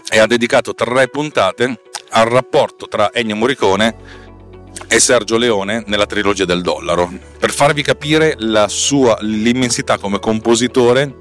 e 0.09 0.19
ha 0.19 0.25
dedicato 0.25 0.73
tre 0.73 1.07
puntate 1.09 1.81
al 2.11 2.27
rapporto 2.27 2.87
tra 2.87 3.11
Ennio 3.11 3.35
Morricone 3.35 4.23
e 4.87 4.99
Sergio 4.99 5.37
Leone 5.37 5.83
nella 5.87 6.05
trilogia 6.05 6.45
del 6.45 6.61
dollaro, 6.61 7.11
per 7.39 7.51
farvi 7.51 7.81
capire 7.81 8.35
sua, 8.67 9.17
l'immensità 9.21 9.97
come 9.97 10.19
compositore 10.19 11.15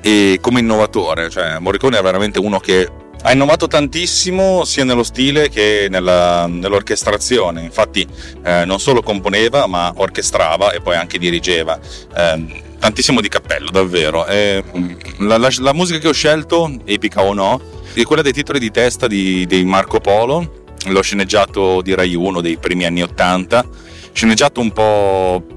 e 0.00 0.38
come 0.40 0.60
innovatore. 0.60 1.30
Cioè, 1.30 1.58
Morricone 1.58 1.98
è 1.98 2.02
veramente 2.02 2.38
uno 2.38 2.58
che 2.60 2.88
ha 3.26 3.32
innovato 3.32 3.66
tantissimo 3.66 4.64
sia 4.64 4.84
nello 4.84 5.02
stile 5.02 5.48
che 5.48 5.86
nella, 5.88 6.46
nell'orchestrazione, 6.46 7.62
infatti 7.62 8.06
eh, 8.44 8.64
non 8.66 8.78
solo 8.78 9.00
componeva 9.00 9.66
ma 9.66 9.92
orchestrava 9.96 10.72
e 10.72 10.80
poi 10.80 10.96
anche 10.96 11.18
dirigeva. 11.18 11.78
Eh, 12.14 12.62
tantissimo 12.78 13.22
di 13.22 13.28
cappello, 13.28 13.70
davvero. 13.70 14.26
Eh, 14.26 14.62
la, 15.20 15.38
la, 15.38 15.48
la, 15.56 15.72
musica 15.72 15.98
che 15.98 16.08
ho 16.08 16.12
scelto, 16.12 16.70
epica 16.84 17.22
o 17.22 17.32
no, 17.32 17.58
è 17.94 18.02
quella 18.02 18.20
dei 18.20 18.34
titoli 18.34 18.58
di 18.58 18.70
testa 18.70 19.06
di, 19.06 19.46
di 19.46 19.64
Marco 19.64 20.00
Polo, 20.00 20.63
lo 20.86 21.02
sceneggiato 21.02 21.80
di 21.82 21.94
Rai 21.94 22.14
1 22.14 22.40
dei 22.40 22.56
primi 22.56 22.84
anni 22.84 23.02
80, 23.02 23.66
sceneggiato 24.12 24.60
un 24.60 24.72
po' 24.72 25.54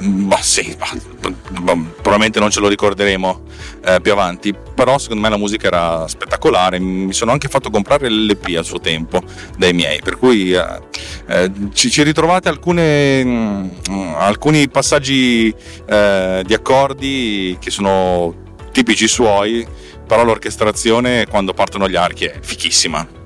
ma 0.00 0.40
sì, 0.40 0.76
probabilmente 1.20 2.38
non 2.38 2.50
ce 2.50 2.60
lo 2.60 2.68
ricorderemo 2.68 3.42
eh, 3.84 4.00
più 4.00 4.12
avanti, 4.12 4.54
però 4.74 4.96
secondo 4.98 5.22
me 5.22 5.28
la 5.28 5.36
musica 5.36 5.66
era 5.66 6.06
spettacolare, 6.06 6.78
mi 6.78 7.12
sono 7.12 7.32
anche 7.32 7.48
fatto 7.48 7.70
comprare 7.70 8.08
l'LP 8.08 8.56
a 8.56 8.62
suo 8.62 8.78
tempo 8.78 9.20
dai 9.56 9.72
miei, 9.72 10.00
per 10.02 10.16
cui 10.16 10.52
eh, 10.52 10.80
eh, 11.26 11.50
ci, 11.72 11.90
ci, 11.90 12.02
ritrovate 12.02 12.48
alcune, 12.48 13.24
mh, 13.24 13.70
mm, 13.90 14.12
alcuni 14.16 14.68
passaggi 14.68 15.52
eh, 15.86 16.42
di 16.46 16.54
accordi 16.54 17.56
che 17.60 17.70
sono 17.70 18.46
tipici 18.70 19.08
suoi, 19.08 19.66
però 20.06 20.22
l'orchestrazione 20.22 21.26
quando 21.26 21.52
partono 21.54 21.88
gli 21.88 21.96
archi 21.96 22.24
è 22.26 22.38
fichissima. 22.40 23.17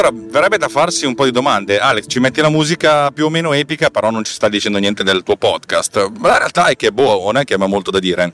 Allora, 0.00 0.16
verrebbe 0.30 0.56
da 0.56 0.68
farsi 0.68 1.04
un 1.04 1.14
po' 1.14 1.26
di 1.26 1.30
domande. 1.30 1.78
Alex, 1.78 2.06
ci 2.06 2.20
metti 2.20 2.40
la 2.40 2.48
musica 2.48 3.10
più 3.10 3.26
o 3.26 3.28
meno 3.28 3.52
epica, 3.52 3.90
però 3.90 4.10
non 4.10 4.24
ci 4.24 4.32
sta 4.32 4.48
dicendo 4.48 4.78
niente 4.78 5.02
del 5.02 5.22
tuo 5.22 5.36
podcast. 5.36 6.12
Ma 6.18 6.28
la 6.28 6.38
realtà 6.38 6.68
è 6.68 6.76
che, 6.76 6.90
boh, 6.90 7.22
non 7.24 7.36
è 7.36 7.44
che 7.44 7.52
abbia 7.52 7.66
molto 7.66 7.90
da 7.90 7.98
dire. 7.98 8.32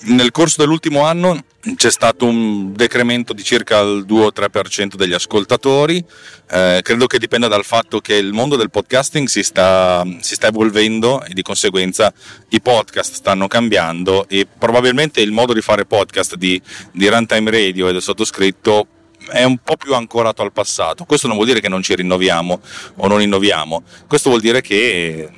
Nel 0.00 0.30
corso 0.32 0.60
dell'ultimo 0.60 1.02
anno 1.06 1.44
c'è 1.76 1.90
stato 1.90 2.26
un 2.26 2.74
decremento 2.74 3.32
di 3.32 3.42
circa 3.42 3.80
il 3.80 4.04
2 4.04 4.32
3% 4.34 4.96
degli 4.96 5.14
ascoltatori. 5.14 6.04
Eh, 6.50 6.80
credo 6.82 7.06
che 7.06 7.18
dipenda 7.18 7.48
dal 7.48 7.64
fatto 7.64 8.00
che 8.02 8.16
il 8.16 8.34
mondo 8.34 8.56
del 8.56 8.68
podcasting 8.68 9.28
si 9.28 9.42
sta, 9.42 10.04
si 10.20 10.34
sta, 10.34 10.48
evolvendo 10.48 11.24
e 11.24 11.32
di 11.32 11.40
conseguenza 11.40 12.12
i 12.50 12.60
podcast 12.60 13.14
stanno 13.14 13.48
cambiando 13.48 14.28
e 14.28 14.46
probabilmente 14.58 15.22
il 15.22 15.32
modo 15.32 15.54
di 15.54 15.62
fare 15.62 15.86
podcast 15.86 16.34
di, 16.34 16.60
di 16.92 17.08
Runtime 17.08 17.50
Radio 17.50 17.88
e 17.88 17.92
del 17.92 18.02
sottoscritto 18.02 18.86
è 19.30 19.44
un 19.44 19.58
po' 19.58 19.76
più 19.76 19.94
ancorato 19.94 20.42
al 20.42 20.52
passato. 20.52 21.04
Questo 21.04 21.26
non 21.26 21.36
vuol 21.36 21.48
dire 21.48 21.60
che 21.60 21.68
non 21.68 21.82
ci 21.82 21.94
rinnoviamo 21.94 22.60
o 22.96 23.08
non 23.08 23.22
innoviamo, 23.22 23.82
questo 24.06 24.30
vuol 24.30 24.40
dire 24.40 24.60
che 24.60 25.28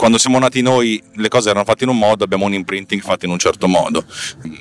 quando 0.00 0.16
siamo 0.16 0.38
nati 0.38 0.62
noi 0.62 1.02
le 1.16 1.28
cose 1.28 1.50
erano 1.50 1.66
fatte 1.66 1.84
in 1.84 1.90
un 1.90 1.98
modo, 1.98 2.24
abbiamo 2.24 2.46
un 2.46 2.54
imprinting 2.54 3.02
fatto 3.02 3.26
in 3.26 3.30
un 3.30 3.38
certo 3.38 3.68
modo. 3.68 4.02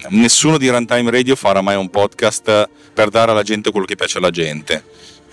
Nessuno 0.10 0.58
di 0.58 0.68
Runtime 0.68 1.10
Radio 1.10 1.38
farà 1.38 1.62
mai 1.62 1.78
un 1.78 1.90
podcast 1.90 2.70
per 2.94 3.08
dare 3.08 3.32
alla 3.32 3.44
gente 3.44 3.72
quello 3.72 3.86
che 3.86 3.96
piace 3.96 4.18
alla 4.18 4.32
gente 4.32 4.84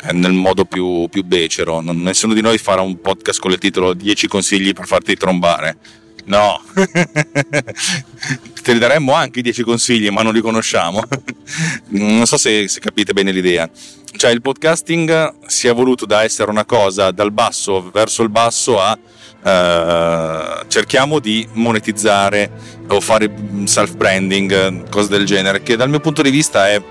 eh, 0.05 0.13
nel 0.13 0.33
modo 0.33 0.65
più, 0.65 1.09
più 1.11 1.25
becero. 1.25 1.81
Nessuno 1.81 2.35
di 2.35 2.41
noi 2.41 2.57
farà 2.59 2.83
un 2.83 3.01
podcast 3.01 3.41
con 3.41 3.51
il 3.51 3.59
titolo 3.59 3.95
10 3.95 4.29
consigli 4.29 4.73
per 4.73 4.87
farti 4.87 5.17
trombare 5.17 5.77
No, 6.27 6.61
te 6.75 8.73
ne 8.73 8.79
daremmo 8.79 9.13
anche 9.13 9.43
10 9.43 9.63
consigli, 9.63 10.09
ma 10.11 10.23
non 10.23 10.33
li 10.33 10.41
conosciamo. 10.41 11.03
non 11.91 12.27
so 12.27 12.37
se, 12.37 12.67
se, 12.67 12.81
capite 12.81 13.13
bene 13.13 13.31
l'idea. 13.31 13.71
Cioè, 14.17 14.33
il 14.33 14.41
podcasting 14.41 15.47
si 15.47 15.69
è 15.69 15.71
evoluto 15.71 16.05
da 16.05 16.25
essere 16.25 16.51
una 16.51 16.65
cosa 16.65 17.13
dal 17.13 17.31
basso 17.31 17.91
verso 17.93 18.25
il 18.25 18.31
basso 18.31 18.81
a 18.81 18.99
uh, 18.99 20.65
cerchiamo 20.67 21.21
di 21.21 21.47
monetizzare 21.53 22.51
o 22.89 23.01
fare 23.01 23.33
self-branding, 23.65 24.89
cose 24.89 25.09
del 25.09 25.27
genere, 25.27 25.63
che 25.63 25.77
dal 25.77 25.89
mio 25.89 26.01
punto 26.01 26.23
di 26.23 26.31
vista 26.31 26.69
è, 26.69 26.83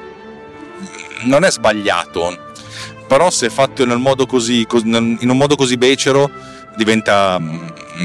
non 1.23 1.43
è 1.43 1.51
sbagliato, 1.51 2.53
però 3.05 3.29
se 3.29 3.49
fatto 3.49 3.85
nel 3.85 3.99
modo 3.99 4.25
così, 4.25 4.65
in 4.83 5.17
un 5.29 5.37
modo 5.37 5.55
così 5.57 5.75
becero 5.75 6.31
diventa 6.77 7.39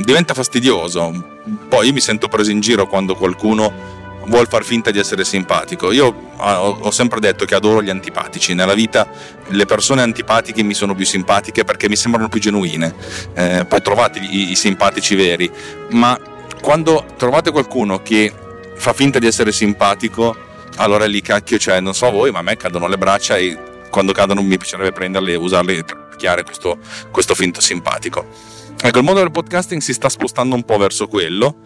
diventa 0.05 0.35
fastidioso. 0.35 1.39
Poi 1.69 1.87
io 1.87 1.93
mi 1.93 2.01
sento 2.01 2.29
preso 2.29 2.51
in 2.51 2.61
giro 2.61 2.87
quando 2.87 3.15
qualcuno 3.15 3.99
vuol 4.27 4.47
far 4.49 4.65
finta 4.65 4.91
di 4.91 4.99
essere 4.99 5.25
simpatico. 5.25 5.91
Io 5.93 6.33
ah, 6.37 6.63
ho 6.63 6.91
sempre 6.91 7.21
detto 7.21 7.45
che 7.45 7.55
adoro 7.55 7.83
gli 7.83 7.91
antipatici. 7.91 8.55
Nella 8.55 8.75
vita 8.75 9.09
le 9.49 9.67
persone 9.67 10.03
antipatiche 10.03 10.63
mi 10.63 10.75
sono 10.75 10.95
più 10.95 11.05
simpatiche 11.05 11.65
perché 11.65 11.89
mi 11.89 11.97
sembrano 11.97 12.29
più 12.29 12.41
genuine. 12.41 12.95
Eh, 13.35 13.65
poi 13.67 13.83
trovate 13.83 14.19
i, 14.21 14.53
i 14.53 14.57
simpatici 14.57 15.15
veri, 15.15 15.51
ma 15.91 16.19
quando 16.61 17.05
trovate 17.17 17.51
qualcuno 17.51 18.03
che 18.03 18.33
fa 18.75 18.93
finta 18.93 19.19
di 19.19 19.27
essere 19.27 19.53
simpatico, 19.53 20.37
allora 20.77 21.07
lì 21.07 21.21
cacchio, 21.21 21.59
cioè 21.59 21.81
non 21.81 21.95
so 21.95 22.11
voi, 22.11 22.31
ma 22.31 22.39
a 22.39 22.43
me 22.43 22.57
cadono 22.57 22.87
le 22.87 22.97
braccia 22.99 23.37
e 23.37 23.59
quando 23.91 24.13
cadono 24.13 24.43
mi 24.43 24.57
piacerebbe 24.57 24.93
prenderle 24.93 25.33
e 25.33 25.37
usarle 25.37 25.83
per 25.85 26.09
picchiare 26.11 26.45
questo, 26.45 26.79
questo 27.11 27.35
finto 27.35 27.61
simpatico. 27.61 28.27
Ecco, 28.83 28.99
il 28.99 29.05
mondo 29.05 29.21
del 29.21 29.31
podcasting 29.31 29.83
si 29.83 29.93
sta 29.93 30.09
spostando 30.09 30.55
un 30.55 30.63
po' 30.63 30.79
verso 30.79 31.07
quello 31.07 31.59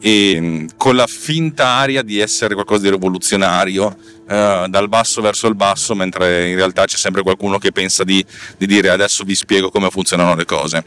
e 0.00 0.36
mm, 0.40 0.66
con 0.76 0.96
la 0.96 1.06
finta 1.06 1.68
aria 1.68 2.02
di 2.02 2.18
essere 2.18 2.54
qualcosa 2.54 2.82
di 2.82 2.90
rivoluzionario 2.90 3.96
eh, 4.28 4.66
dal 4.68 4.88
basso 4.88 5.22
verso 5.22 5.46
il 5.46 5.54
basso, 5.54 5.94
mentre 5.94 6.48
in 6.48 6.56
realtà 6.56 6.84
c'è 6.84 6.96
sempre 6.96 7.22
qualcuno 7.22 7.58
che 7.58 7.70
pensa 7.70 8.02
di, 8.02 8.24
di 8.56 8.66
dire 8.66 8.90
adesso 8.90 9.22
vi 9.22 9.36
spiego 9.36 9.70
come 9.70 9.90
funzionano 9.90 10.34
le 10.34 10.44
cose. 10.44 10.84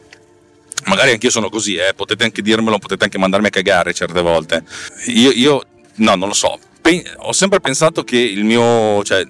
Magari 0.87 1.11
anch'io 1.11 1.29
sono 1.29 1.49
così, 1.49 1.75
eh, 1.75 1.93
potete 1.95 2.25
anche 2.25 2.41
dirmelo, 2.41 2.77
potete 2.77 3.05
anche 3.05 3.17
mandarmi 3.17 3.47
a 3.47 3.51
cagare 3.51 3.93
certe 3.93 4.21
volte. 4.21 4.63
Io, 5.05 5.31
io 5.31 5.65
no, 5.95 6.15
non 6.15 6.27
lo 6.27 6.33
so. 6.33 6.59
Pen- 6.81 7.03
ho 7.19 7.31
sempre 7.31 7.61
pensato 7.61 8.03
che 8.03 8.17
il 8.17 8.43
mio, 8.43 9.01
cioè, 9.05 9.25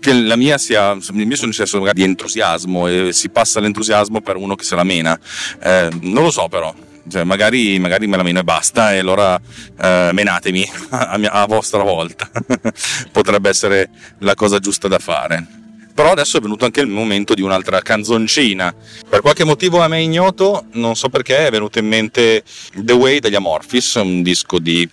che 0.00 0.12
la 0.12 0.36
mia 0.36 0.58
sia 0.58 0.92
il 0.92 1.26
mio 1.26 1.36
sia 1.36 1.44
un 1.44 1.52
eccesso 1.52 1.92
di 1.92 2.02
entusiasmo 2.02 2.88
e 2.88 3.12
si 3.12 3.28
passa 3.28 3.60
l'entusiasmo 3.60 4.20
per 4.20 4.36
uno 4.36 4.56
che 4.56 4.64
se 4.64 4.74
la 4.74 4.84
mena. 4.84 5.18
Eh, 5.62 5.88
non 6.00 6.24
lo 6.24 6.30
so 6.30 6.48
però. 6.48 6.74
Cioè, 7.08 7.24
magari, 7.24 7.78
magari, 7.78 8.06
me 8.06 8.16
la 8.16 8.22
meno 8.22 8.40
e 8.40 8.44
basta, 8.44 8.94
e 8.94 8.98
allora 8.98 9.40
eh, 9.80 10.10
menatemi 10.12 10.70
a, 10.90 11.18
mia, 11.18 11.32
a 11.32 11.46
vostra 11.46 11.82
volta. 11.82 12.30
Potrebbe 13.10 13.48
essere 13.48 13.90
la 14.18 14.34
cosa 14.34 14.58
giusta 14.58 14.88
da 14.88 14.98
fare. 14.98 15.46
Però 15.92 16.12
adesso 16.12 16.38
è 16.38 16.40
venuto 16.40 16.64
anche 16.64 16.80
il 16.80 16.86
momento 16.86 17.34
di 17.34 17.42
un'altra 17.42 17.80
canzoncina. 17.80 18.74
Per 19.08 19.20
qualche 19.20 19.44
motivo 19.44 19.80
a 19.80 19.88
me 19.88 20.00
ignoto, 20.00 20.66
non 20.72 20.94
so 20.94 21.08
perché, 21.08 21.46
è 21.46 21.50
venuto 21.50 21.78
in 21.78 21.88
mente 21.88 22.42
The 22.74 22.92
Way 22.92 23.18
degli 23.18 23.34
Amorphis, 23.34 23.94
un 23.96 24.22
disco 24.22 24.58
di 24.58 24.88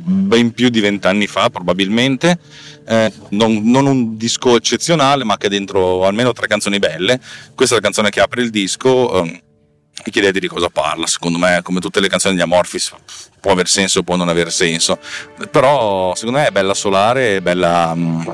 ben 0.00 0.52
più 0.52 0.68
di 0.68 0.80
vent'anni 0.80 1.26
fa 1.26 1.50
probabilmente, 1.50 2.38
eh, 2.86 3.12
non, 3.30 3.62
non, 3.64 3.86
un 3.86 4.16
disco 4.16 4.56
eccezionale 4.56 5.24
ma 5.24 5.36
che 5.36 5.48
dentro 5.48 6.06
almeno 6.06 6.32
tre 6.32 6.46
canzoni 6.46 6.78
belle, 6.78 7.20
questa 7.54 7.74
è 7.74 7.78
la 7.78 7.84
canzone 7.84 8.10
che 8.10 8.20
apre 8.20 8.42
il 8.42 8.50
disco, 8.50 9.24
eh, 9.24 9.42
mi 10.04 10.12
chiedete 10.12 10.38
di 10.38 10.46
cosa 10.46 10.68
parla, 10.68 11.06
secondo 11.06 11.38
me 11.38 11.60
come 11.62 11.80
tutte 11.80 12.00
le 12.00 12.08
canzoni 12.08 12.36
di 12.36 12.40
Amorphis 12.40 12.94
può 13.40 13.52
aver 13.52 13.68
senso, 13.68 14.02
può 14.02 14.16
non 14.16 14.28
aver 14.28 14.52
senso, 14.52 14.98
però 15.50 16.14
secondo 16.14 16.38
me 16.38 16.46
è 16.46 16.50
bella 16.50 16.74
solare, 16.74 17.40
bella, 17.42 17.94
mh, 17.94 18.00
mm, 18.00 18.28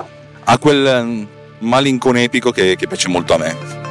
ha 0.44 0.58
quel 0.58 1.04
mm, 1.04 1.24
malincon 1.60 2.16
epico 2.18 2.50
che, 2.50 2.76
che 2.76 2.86
piace 2.86 3.08
molto 3.08 3.34
a 3.34 3.38
me. 3.38 3.83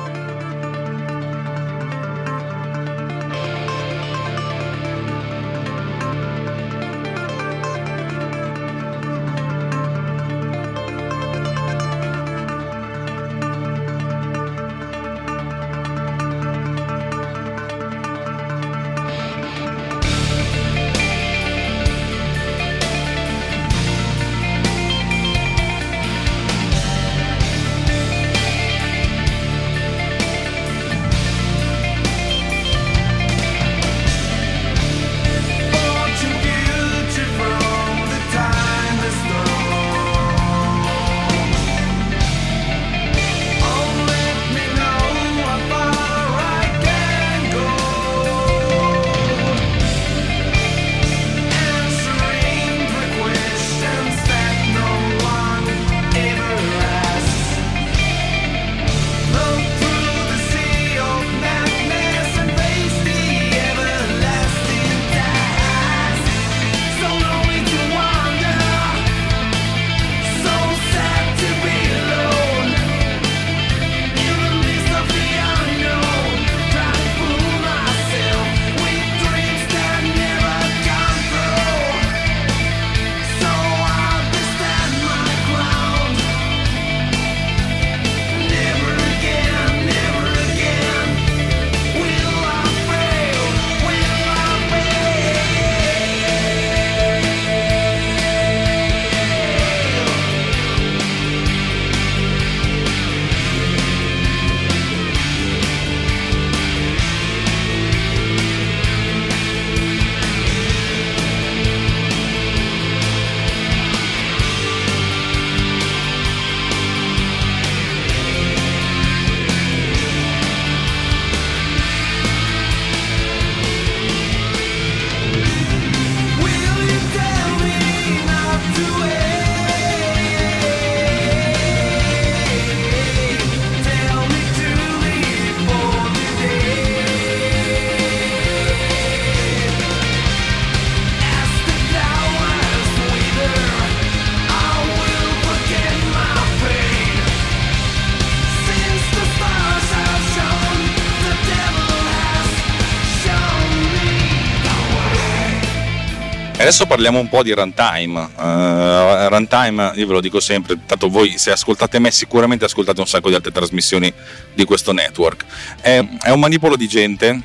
Adesso 156.64 156.86
parliamo 156.86 157.20
un 157.20 157.28
po' 157.28 157.44
di 157.44 157.52
runtime. 157.52 158.30
Uh, 158.38 159.28
runtime, 159.28 159.92
io 159.96 160.08
ve 160.08 160.14
lo 160.14 160.22
dico 160.22 160.40
sempre, 160.40 160.80
tanto 160.86 161.10
voi 161.10 161.38
se 161.38 161.52
ascoltate 161.52 162.00
me 162.00 162.10
sicuramente 162.10 162.64
ascoltate 162.64 163.02
un 163.02 163.06
sacco 163.06 163.28
di 163.28 163.36
altre 163.36 163.52
trasmissioni 163.52 164.12
di 164.54 164.64
questo 164.64 164.94
network. 164.94 165.44
È, 165.82 166.02
è 166.22 166.30
un 166.30 166.40
manipolo 166.40 166.78
di 166.78 166.88
gente 166.88 167.38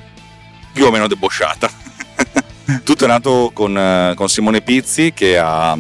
più 0.72 0.87
o 0.87 0.92
meno 0.92 1.09
debosciata. 1.09 1.68
Tutto 2.85 3.04
è 3.04 3.09
nato 3.09 3.50
con, 3.52 3.74
uh, 3.74 4.14
con 4.14 4.28
Simone 4.28 4.61
Pizzi 4.61 5.12
che 5.12 5.37
ha, 5.37 5.76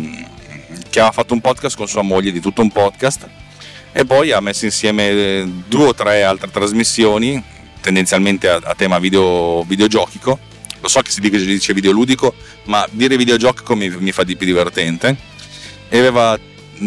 che 0.90 0.98
ha 0.98 1.12
fatto 1.12 1.32
un 1.32 1.40
podcast 1.40 1.76
con 1.76 1.86
sua 1.86 2.02
moglie 2.02 2.32
di 2.32 2.40
tutto 2.40 2.60
un 2.60 2.72
podcast 2.72 3.28
e 3.92 4.04
poi 4.04 4.32
ha 4.32 4.40
messo 4.40 4.64
insieme 4.64 5.62
due 5.68 5.86
o 5.86 5.94
tre 5.94 6.24
altre 6.24 6.50
trasmissioni 6.50 7.40
tendenzialmente 7.80 8.48
a, 8.48 8.58
a 8.64 8.74
tema 8.74 8.98
video, 8.98 9.62
videogiochico 9.62 10.47
lo 10.80 10.88
so 10.88 11.00
che 11.00 11.10
si 11.10 11.20
dice 11.20 11.72
videoludico, 11.72 12.34
ma 12.64 12.86
dire 12.90 13.16
videogioco 13.16 13.74
mi, 13.74 13.88
mi 13.88 14.12
fa 14.12 14.24
di 14.24 14.36
più 14.36 14.46
divertente. 14.46 15.16
E 15.88 15.98
aveva 15.98 16.38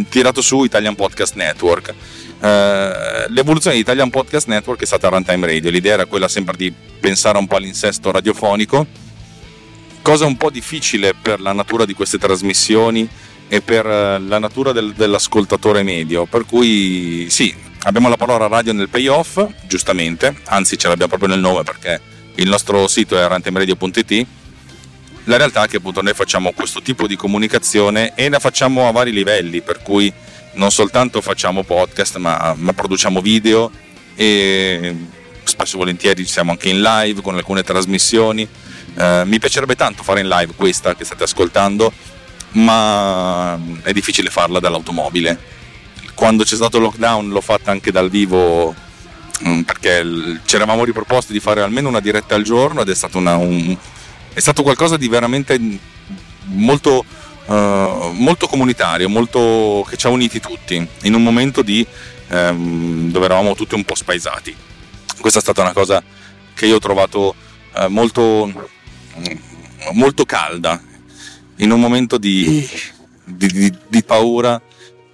tirato 0.09 0.41
su 0.41 0.63
Italian 0.63 0.95
Podcast 0.95 1.35
Network. 1.35 1.93
Uh, 2.39 3.31
l'evoluzione 3.31 3.75
di 3.75 3.81
Italian 3.81 4.09
Podcast 4.09 4.47
Network 4.47 4.81
è 4.81 4.85
stata 4.85 5.09
Runtime 5.09 5.45
Radio. 5.45 5.69
L'idea 5.69 5.93
era 5.93 6.05
quella 6.05 6.27
sempre 6.27 6.55
di 6.57 6.73
pensare 6.99 7.37
un 7.37 7.47
po' 7.47 7.55
all'insesto 7.55 8.11
radiofonico, 8.11 8.85
cosa 10.01 10.25
un 10.25 10.37
po' 10.37 10.49
difficile 10.49 11.13
per 11.19 11.39
la 11.41 11.53
natura 11.53 11.85
di 11.85 11.93
queste 11.93 12.17
trasmissioni 12.17 13.07
e 13.47 13.61
per 13.61 13.85
eh, 13.85 14.19
la 14.19 14.39
natura 14.39 14.71
del, 14.71 14.93
dell'ascoltatore 14.93 15.83
medio. 15.83 16.25
Per 16.25 16.45
cui 16.45 17.27
sì, 17.29 17.53
abbiamo 17.83 18.07
la 18.07 18.17
parola 18.17 18.47
radio 18.47 18.73
nel 18.73 18.89
payoff, 18.89 19.45
giustamente, 19.67 20.35
anzi 20.45 20.77
ce 20.77 20.87
l'abbiamo 20.87 21.09
proprio 21.09 21.29
nel 21.29 21.39
nome 21.39 21.63
perché 21.63 22.10
il 22.35 22.49
nostro 22.49 22.87
sito 22.87 23.17
è 23.17 23.27
rantemradio.it. 23.27 24.25
La 25.25 25.37
realtà 25.37 25.65
è 25.65 25.67
che 25.67 25.77
appunto 25.77 26.01
noi 26.01 26.13
facciamo 26.13 26.51
questo 26.51 26.81
tipo 26.81 27.05
di 27.07 27.15
comunicazione 27.15 28.13
e 28.15 28.29
la 28.29 28.39
facciamo 28.39 28.87
a 28.87 28.91
vari 28.91 29.11
livelli, 29.11 29.61
per 29.61 29.81
cui 29.81 30.11
non 30.53 30.71
soltanto 30.71 31.21
facciamo 31.21 31.63
podcast, 31.63 32.17
ma, 32.17 32.53
ma 32.57 32.73
produciamo 32.73 33.21
video 33.21 33.71
e 34.15 34.95
spesso 35.43 35.75
e 35.75 35.79
volentieri 35.79 36.25
siamo 36.25 36.51
anche 36.51 36.69
in 36.69 36.81
live 36.81 37.21
con 37.21 37.35
alcune 37.35 37.63
trasmissioni. 37.63 38.47
Eh, 38.97 39.23
mi 39.25 39.39
piacerebbe 39.39 39.75
tanto 39.75 40.03
fare 40.03 40.21
in 40.21 40.27
live 40.27 40.53
questa 40.55 40.95
che 40.95 41.05
state 41.05 41.23
ascoltando, 41.23 41.91
ma 42.53 43.59
è 43.83 43.91
difficile 43.91 44.29
farla 44.29 44.59
dall'automobile. 44.59 45.49
Quando 46.15 46.43
c'è 46.43 46.55
stato 46.55 46.77
il 46.77 46.83
lockdown 46.83 47.29
l'ho 47.29 47.41
fatta 47.41 47.71
anche 47.71 47.91
dal 47.91 48.09
vivo 48.09 48.75
perché 49.65 50.39
ci 50.45 50.55
eravamo 50.55 50.83
riproposti 50.83 51.33
di 51.33 51.39
fare 51.39 51.61
almeno 51.61 51.89
una 51.89 51.99
diretta 51.99 52.35
al 52.35 52.43
giorno 52.43 52.81
ed 52.81 52.89
è 52.89 52.95
stato, 52.95 53.17
una, 53.17 53.35
un, 53.35 53.75
è 54.33 54.39
stato 54.39 54.63
qualcosa 54.63 54.97
di 54.97 55.07
veramente 55.07 55.59
molto, 56.45 57.03
uh, 57.45 58.11
molto 58.13 58.47
comunitario, 58.47 59.09
molto, 59.09 59.85
che 59.87 59.97
ci 59.97 60.05
ha 60.07 60.09
uniti 60.09 60.39
tutti 60.39 60.87
in 61.03 61.13
un 61.13 61.23
momento 61.23 61.61
di, 61.61 61.85
um, 62.29 63.11
dove 63.11 63.25
eravamo 63.25 63.55
tutti 63.55 63.75
un 63.75 63.83
po' 63.83 63.95
spaesati. 63.95 64.55
Questa 65.19 65.39
è 65.39 65.41
stata 65.41 65.61
una 65.61 65.73
cosa 65.73 66.03
che 66.53 66.65
io 66.65 66.75
ho 66.75 66.79
trovato 66.79 67.35
uh, 67.75 67.87
molto, 67.87 68.69
molto 69.93 70.25
calda 70.25 70.81
in 71.57 71.71
un 71.71 71.79
momento 71.79 72.17
di, 72.17 72.67
di, 73.23 73.47
di, 73.47 73.77
di 73.87 74.03
paura 74.03 74.61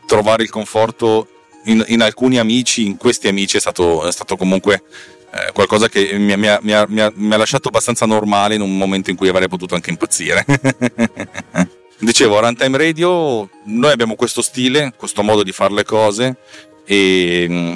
trovare 0.06 0.44
il 0.44 0.50
conforto 0.50 1.28
in, 1.68 1.84
in, 1.88 2.02
alcuni 2.02 2.38
amici, 2.38 2.86
in 2.86 2.98
questi 2.98 3.28
amici 3.28 3.58
è 3.58 3.60
stato, 3.60 4.06
è 4.06 4.12
stato 4.12 4.36
comunque 4.36 4.84
eh, 5.32 5.52
qualcosa 5.54 5.90
che 5.90 6.18
mi, 6.18 6.36
mi, 6.38 6.48
mi, 6.62 6.74
mi, 6.88 7.34
ha, 7.34 7.38
lasciato 7.38 7.68
abbastanza 7.68 8.06
normale 8.06 8.56
in 8.56 8.62
un 8.62 8.78
momento 8.78 9.10
in 9.10 9.16
cui 9.16 9.28
avrei 9.28 9.48
potuto 9.48 9.76
anche 9.76 9.90
impazzire. 9.90 10.46
Dicevo, 12.00 12.40
Runtime 12.40 12.78
Radio, 12.78 13.50
noi 13.66 13.92
abbiamo 13.92 14.16
questo 14.16 14.42
stile, 14.42 14.94
questo 14.96 15.24
modo 15.24 15.44
di 15.44 15.52
fare 15.52 15.74
le 15.74 15.84
cose 15.84 16.38
e, 16.86 17.46
mm, 17.50 17.76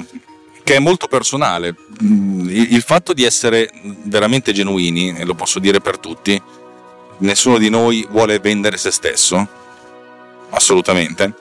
che 0.62 0.76
è 0.76 0.78
molto 0.78 1.08
personale. 1.08 1.74
Mm, 2.02 2.48
il 2.48 2.82
fatto 2.82 3.12
di 3.12 3.24
essere 3.24 3.70
veramente 4.04 4.52
genuini, 4.52 5.16
e 5.16 5.24
lo 5.24 5.34
posso 5.34 5.58
dire 5.58 5.80
per 5.80 5.98
tutti, 5.98 6.40
nessuno 7.18 7.58
di 7.58 7.68
noi 7.68 8.06
vuole 8.10 8.38
vendere 8.38 8.76
se 8.76 8.90
stesso, 8.90 9.46
assolutamente, 10.50 11.34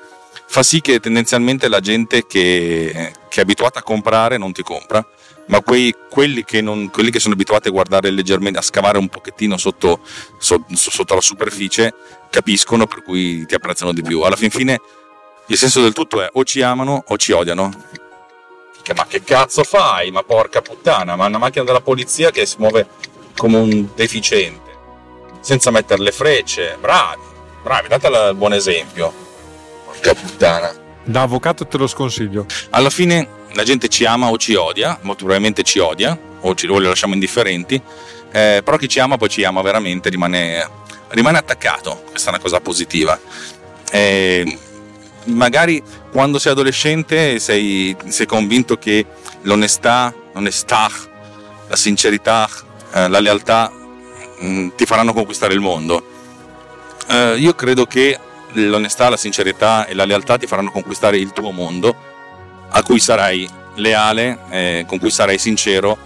fa 0.51 0.63
sì 0.63 0.81
che 0.81 0.99
tendenzialmente 0.99 1.69
la 1.69 1.79
gente 1.79 2.27
che, 2.27 3.13
che 3.29 3.39
è 3.39 3.41
abituata 3.41 3.79
a 3.79 3.83
comprare 3.83 4.37
non 4.37 4.51
ti 4.51 4.63
compra, 4.63 5.01
ma 5.47 5.61
quei, 5.61 5.95
quelli, 6.09 6.43
che 6.43 6.59
non, 6.59 6.89
quelli, 6.89 7.09
che 7.09 7.21
sono 7.21 7.35
abituati 7.35 7.69
a 7.69 7.71
guardare 7.71 8.09
leggermente, 8.11 8.59
a 8.59 8.61
scavare 8.61 8.97
un 8.97 9.07
pochettino 9.07 9.55
sotto, 9.55 10.01
sotto, 10.37 10.75
sotto 10.75 11.15
la 11.15 11.21
superficie, 11.21 11.93
capiscono 12.29 12.85
per 12.85 13.01
cui 13.01 13.45
ti 13.45 13.55
apprezzano 13.55 13.93
di 13.93 14.01
più. 14.01 14.19
Alla 14.23 14.35
fin 14.35 14.49
fine 14.49 14.81
il 15.47 15.57
senso 15.57 15.81
del 15.81 15.93
tutto 15.93 16.21
è 16.21 16.27
o 16.33 16.43
ci 16.43 16.61
amano 16.61 17.01
o 17.07 17.15
ci 17.15 17.31
odiano. 17.31 17.71
Ma 18.93 19.05
che 19.05 19.23
cazzo 19.23 19.63
fai? 19.63 20.11
Ma 20.11 20.21
porca 20.23 20.61
puttana, 20.61 21.15
ma 21.15 21.27
una 21.27 21.37
macchina 21.37 21.63
della 21.63 21.79
polizia 21.79 22.29
che 22.29 22.45
si 22.45 22.57
muove 22.57 22.89
come 23.37 23.55
un 23.55 23.87
deficiente 23.95 24.69
senza 25.39 25.71
mettere 25.71 26.03
le 26.03 26.11
frecce. 26.11 26.75
Bravi, 26.77 27.21
bravi, 27.63 27.87
date 27.87 28.07
il 28.07 28.35
buon 28.35 28.51
esempio. 28.51 29.20
Porca 29.91 30.13
puttana. 30.13 30.73
Da 31.03 31.21
avvocato 31.23 31.65
te 31.65 31.77
lo 31.77 31.87
sconsiglio. 31.87 32.45
Alla 32.71 32.89
fine 32.89 33.27
la 33.53 33.63
gente 33.63 33.87
ci 33.87 34.05
ama 34.05 34.29
o 34.29 34.37
ci 34.37 34.55
odia, 34.55 34.97
molto 35.01 35.23
probabilmente 35.23 35.63
ci 35.63 35.79
odia, 35.79 36.17
o, 36.41 36.55
ci, 36.55 36.67
o 36.67 36.79
le 36.79 36.87
lasciamo 36.87 37.13
indifferenti, 37.13 37.81
eh, 38.31 38.61
però 38.63 38.77
chi 38.77 38.87
ci 38.87 38.99
ama 38.99 39.17
poi 39.17 39.29
ci 39.29 39.43
ama 39.43 39.61
veramente, 39.61 40.09
rimane, 40.09 40.67
rimane 41.09 41.37
attaccato, 41.37 42.03
questa 42.09 42.29
è 42.29 42.33
una 42.33 42.41
cosa 42.41 42.59
positiva. 42.61 43.19
Eh, 43.91 44.57
magari 45.25 45.83
quando 46.11 46.39
sei 46.39 46.53
adolescente 46.53 47.39
sei, 47.39 47.95
sei 48.07 48.25
convinto 48.25 48.77
che 48.77 49.05
l'onestà, 49.41 50.13
l'onestà, 50.33 50.89
la 51.67 51.75
sincerità, 51.75 52.47
eh, 52.93 53.09
la 53.09 53.19
lealtà 53.19 53.71
Mm, 54.43 54.69
ti 54.75 54.85
faranno 54.85 55.13
conquistare 55.13 55.53
il 55.53 55.59
mondo. 55.59 56.03
Uh, 57.07 57.35
io 57.35 57.53
credo 57.53 57.85
che 57.85 58.17
l'onestà, 58.53 59.09
la 59.09 59.17
sincerità 59.17 59.85
e 59.85 59.93
la 59.93 60.05
lealtà 60.05 60.37
ti 60.37 60.47
faranno 60.47 60.71
conquistare 60.71 61.17
il 61.17 61.31
tuo 61.33 61.51
mondo, 61.51 61.95
a 62.69 62.83
cui 62.83 62.99
sarai 62.99 63.47
leale, 63.75 64.39
eh, 64.49 64.85
con 64.87 64.99
cui 64.99 65.11
sarai 65.11 65.37
sincero 65.37 65.97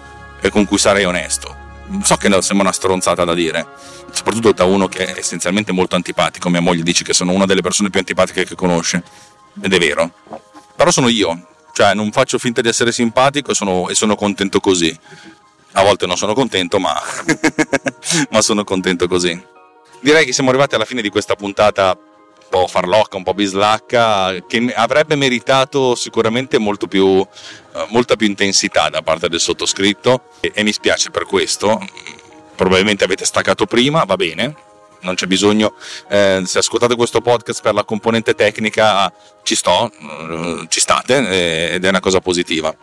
e 0.42 0.50
con 0.50 0.66
cui 0.66 0.78
sarai 0.78 1.06
onesto. 1.06 1.64
So 2.02 2.16
che 2.16 2.30
sembra 2.42 2.68
una 2.68 2.72
stronzata 2.72 3.24
da 3.24 3.34
dire, 3.34 3.66
soprattutto 4.12 4.52
da 4.52 4.64
uno 4.64 4.88
che 4.88 5.06
è 5.06 5.20
essenzialmente 5.20 5.72
molto 5.72 5.96
antipatico. 5.96 6.50
Mia 6.50 6.62
moglie 6.62 6.84
dice 6.84 7.04
che 7.04 7.14
sono 7.14 7.32
una 7.32 7.46
delle 7.46 7.62
persone 7.62 7.90
più 7.90 8.00
antipatiche 8.00 8.46
che 8.46 8.56
conosce, 8.56 9.04
ed 9.62 9.72
è 9.74 9.78
vero. 9.78 10.12
Però 10.76 10.92
sono 10.92 11.08
io, 11.08 11.48
cioè 11.74 11.94
non 11.94 12.12
faccio 12.12 12.38
finta 12.38 12.62
di 12.62 12.70
essere 12.70 12.92
simpatico 12.92 13.52
e 13.52 13.54
sono, 13.54 13.90
e 13.90 13.96
sono 13.96 14.16
contento 14.16 14.60
così. 14.60 14.98
A 15.74 15.84
volte 15.84 16.06
non 16.06 16.18
sono 16.18 16.34
contento, 16.34 16.80
ma, 16.80 17.00
ma 18.32 18.42
sono 18.42 18.64
contento 18.64 19.08
così. 19.08 19.40
Direi 20.00 20.26
che 20.26 20.34
siamo 20.34 20.50
arrivati 20.50 20.76
alla 20.76 20.86
fine 20.86 21.02
di 21.02 21.10
questa 21.10 21.36
puntata 21.36 21.98
un 21.98 22.15
po' 22.50 22.68
farlocca, 22.68 23.18
un 23.18 23.24
po' 23.24 23.34
bislacca, 23.34 24.36
che 24.48 24.74
avrebbe 24.76 25.16
meritato 25.16 25.96
sicuramente 25.96 26.58
molto 26.58 26.88
più, 26.88 27.20
eh, 27.22 27.86
molta 27.90 28.16
più 28.16 28.28
intensità 28.28 28.90
da 28.90 29.02
parte 29.02 29.30
del 29.30 29.40
sottoscritto 29.40 30.30
e, 30.40 30.52
e 30.54 30.64
mi 30.64 30.72
spiace 30.72 31.10
per 31.10 31.26
questo. 31.26 31.80
Probabilmente 32.56 33.04
avete 33.04 33.26
staccato 33.26 33.66
prima, 33.66 34.04
va 34.06 34.16
bene, 34.16 34.56
non 35.02 35.16
c'è 35.16 35.28
bisogno. 35.28 35.76
Eh, 36.10 36.44
se 36.46 36.60
ascoltate 36.60 36.96
questo 36.96 37.22
podcast 37.22 37.62
per 37.62 37.74
la 37.74 37.84
componente 37.84 38.34
tecnica, 38.34 39.12
ci 39.44 39.56
sto, 39.56 39.92
eh, 39.92 40.66
ci 40.68 40.80
state 40.80 41.16
eh, 41.30 41.74
ed 41.76 41.86
è 41.86 41.90
una 41.90 42.00
cosa 42.00 42.20
positiva. 42.20 42.76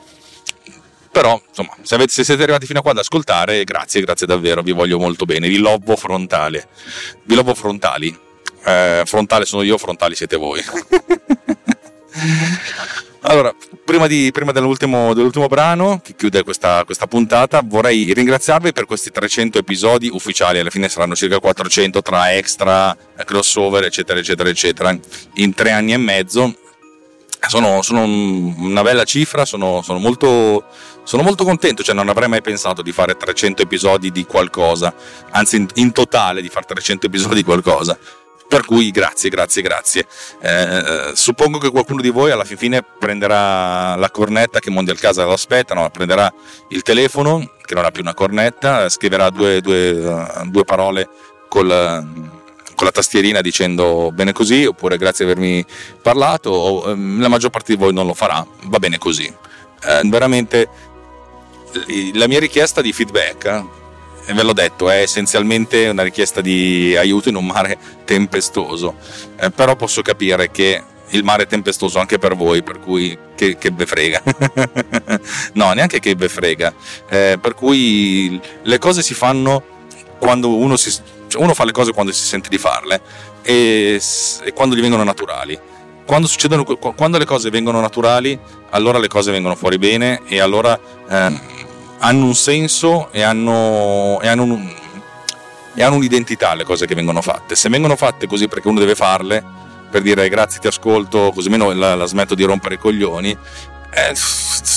Però, 1.13 1.39
insomma, 1.47 1.77
se, 1.83 1.95
avete, 1.95 2.11
se, 2.11 2.25
siete 2.25 2.43
arrivati 2.43 2.65
fino 2.65 2.79
a 2.79 2.83
qua 2.83 2.93
ad 2.93 2.99
ascoltare, 2.99 3.63
grazie, 3.65 4.01
grazie 4.01 4.27
davvero, 4.27 4.63
vi 4.63 4.73
voglio 4.73 4.99
molto 4.99 5.27
bene. 5.27 5.47
Vi 5.49 5.59
lobo 5.59 5.95
frontale. 5.95 6.69
Vi 7.25 7.35
lobo 7.35 7.55
frontali. 7.55 8.19
Eh, 8.65 9.03
frontale 9.05 9.45
sono 9.45 9.63
io, 9.63 9.77
frontali 9.79 10.15
siete 10.15 10.37
voi. 10.37 10.63
allora, 13.23 13.55
prima, 13.85 14.07
di, 14.07 14.31
prima 14.33 14.53
dell'ultimo, 14.53 15.15
dell'ultimo, 15.15 15.47
brano 15.49 16.01
che 16.03 16.15
chiude 16.15 16.43
questa, 16.45 16.85
questa, 16.85 17.07
puntata, 17.07 17.61
vorrei 17.65 18.13
ringraziarvi 18.13 18.73
per 18.73 18.87
questi 18.87 19.11
300 19.11 19.59
episodi 19.59 20.09
ufficiali. 20.13 20.59
Alla 20.59 20.71
fine 20.71 20.89
saranno 20.89 21.15
circa 21.17 21.39
400 21.41 22.03
tra 22.03 22.33
extra, 22.35 22.97
crossover, 23.25 23.85
eccetera, 23.85 24.19
eccetera, 24.19 24.49
eccetera, 24.49 24.97
in 25.35 25.55
tre 25.55 25.71
anni 25.73 25.93
e 25.93 25.99
mezzo. 25.99 26.57
Sono, 27.49 27.83
sono 27.83 28.05
una 28.05 28.83
bella 28.83 29.03
cifra, 29.03 29.45
sono, 29.45 29.83
sono 29.83 29.99
molto 29.99 30.65
sono 31.05 31.23
molto 31.23 31.45
contento, 31.45 31.83
cioè 31.83 31.95
non 31.95 32.09
avrei 32.09 32.29
mai 32.29 32.43
pensato 32.43 32.81
di 32.81 32.93
fare 32.93 33.17
300 33.17 33.63
episodi 33.63 34.13
di 34.13 34.25
qualcosa, 34.25 34.95
anzi 35.31 35.57
in, 35.57 35.67
in 35.75 35.93
totale 35.93 36.41
di 36.41 36.49
fare 36.49 36.67
300 36.67 37.07
episodi 37.07 37.35
di 37.35 37.43
qualcosa. 37.43 37.99
Per 38.53 38.67
cui 38.67 38.91
grazie, 38.91 39.31
grazie, 39.31 39.63
grazie. 39.63 40.07
Eh, 40.43 41.13
suppongo 41.15 41.57
che 41.57 41.71
qualcuno 41.71 42.03
di 42.03 42.11
voi 42.11 42.33
alla 42.33 42.45
fin 42.45 42.59
fine 42.59 42.83
prenderà 42.83 43.97
la 43.97 44.11
cornetta 44.11 44.59
che 44.59 44.69
Mondial 44.69 44.99
Casa 44.99 45.25
lo 45.25 45.33
aspetta, 45.33 45.73
no? 45.73 45.89
prenderà 45.89 46.31
il 46.69 46.83
telefono, 46.83 47.51
che 47.65 47.75
non 47.75 47.87
ha 47.87 47.91
più 47.91 48.03
una 48.03 48.13
cornetta, 48.13 48.91
scriverà 48.91 49.31
due, 49.31 49.63
due, 49.63 50.27
due 50.49 50.65
parole 50.65 51.09
col, 51.49 51.67
con 52.75 52.87
la 52.87 52.91
tastierina 52.91 53.41
dicendo 53.41 54.11
bene 54.13 54.33
così, 54.33 54.67
oppure 54.67 54.99
grazie 54.99 55.25
di 55.25 55.31
avermi 55.31 55.65
parlato, 56.03 56.51
o, 56.51 56.91
ehm, 56.91 57.23
la 57.23 57.29
maggior 57.29 57.49
parte 57.49 57.73
di 57.73 57.79
voi 57.79 57.95
non 57.95 58.05
lo 58.05 58.13
farà, 58.13 58.47
va 58.65 58.79
bene 58.79 58.99
così. 58.99 59.25
Eh, 59.25 60.01
veramente 60.05 60.69
la 62.13 62.29
mia 62.29 62.39
richiesta 62.39 62.83
di 62.83 62.93
feedback, 62.93 63.45
eh, 63.47 63.65
ve 64.27 64.43
l'ho 64.43 64.53
detto, 64.53 64.89
è 64.89 65.01
essenzialmente 65.01 65.89
una 65.89 66.03
richiesta 66.03 66.41
di 66.41 66.97
aiuto 66.97 67.29
in 67.29 67.37
un 67.37 67.47
mare 67.47 67.79
tempestoso, 68.05 68.97
eh, 69.37 69.51
però 69.51 69.77
posso 69.77 70.03
capire 70.03 70.51
che 70.51 70.83
il 71.11 71.25
mare 71.25 71.43
è 71.43 71.47
tempestoso 71.47 71.99
anche 71.99 72.19
per 72.19 72.37
voi, 72.37 72.63
per 72.63 72.79
cui 72.79 73.17
che, 73.35 73.57
che 73.59 73.71
ve 73.71 73.87
frega. 73.87 74.23
no, 75.55 75.73
neanche 75.73 76.01
che 76.01 76.15
ve 76.15 76.29
frega. 76.29 76.73
Eh, 77.09 77.39
per 77.41 77.55
cui 77.55 78.41
le 78.63 78.79
cose 78.79 79.03
si 79.03 79.13
fanno 79.13 79.63
quando 80.19 80.57
uno, 80.57 80.77
si, 80.77 80.91
cioè 81.27 81.43
uno 81.43 81.53
fa 81.53 81.65
le 81.65 81.73
cose 81.73 81.93
quando 81.93 82.13
si 82.13 82.25
sente 82.25 82.49
di 82.49 82.57
farle 82.57 83.01
e, 83.43 84.01
e 84.45 84.53
quando 84.53 84.75
gli 84.75 84.81
vengono 84.81 85.05
naturali 85.05 85.59
quando, 86.05 86.29
quando 86.95 87.19
le 87.19 87.25
cose 87.25 87.51
vengono 87.51 87.81
naturali, 87.81 88.39
allora 88.71 88.99
le 88.99 89.09
cose 89.09 89.31
vengono 89.31 89.55
fuori 89.55 89.79
bene 89.79 90.21
e 90.27 90.41
allora 90.41 90.79
eh, 91.09 91.41
hanno 92.05 92.27
un 92.27 92.35
senso 92.35 93.11
e 93.13 93.23
hanno, 93.23 94.21
e, 94.21 94.29
hanno 94.29 94.43
un, 94.43 94.75
e 95.75 95.83
hanno, 95.83 95.97
un'identità 95.97 96.55
le 96.55 96.65
cose 96.65 96.87
che 96.87 96.95
vengono 96.95 97.23
fatte. 97.23 97.55
Se 97.55 97.69
vengono 97.69 97.97
fatte 97.97 98.27
così 98.27 98.49
perché 98.49 98.69
uno 98.69 98.81
deve 98.81 98.95
farle, 98.95 99.43
per 99.91 100.03
dire 100.03 100.29
grazie 100.29 100.61
ti 100.61 100.67
ascolto, 100.67 101.31
così 101.33 101.49
meno 101.49 101.73
la, 101.73 101.95
la 101.95 102.07
smetto 102.07 102.35
di 102.35 102.43
rompere 102.45 102.75
i 102.75 102.79
coglioni, 102.79 103.31
eh, 103.31 104.15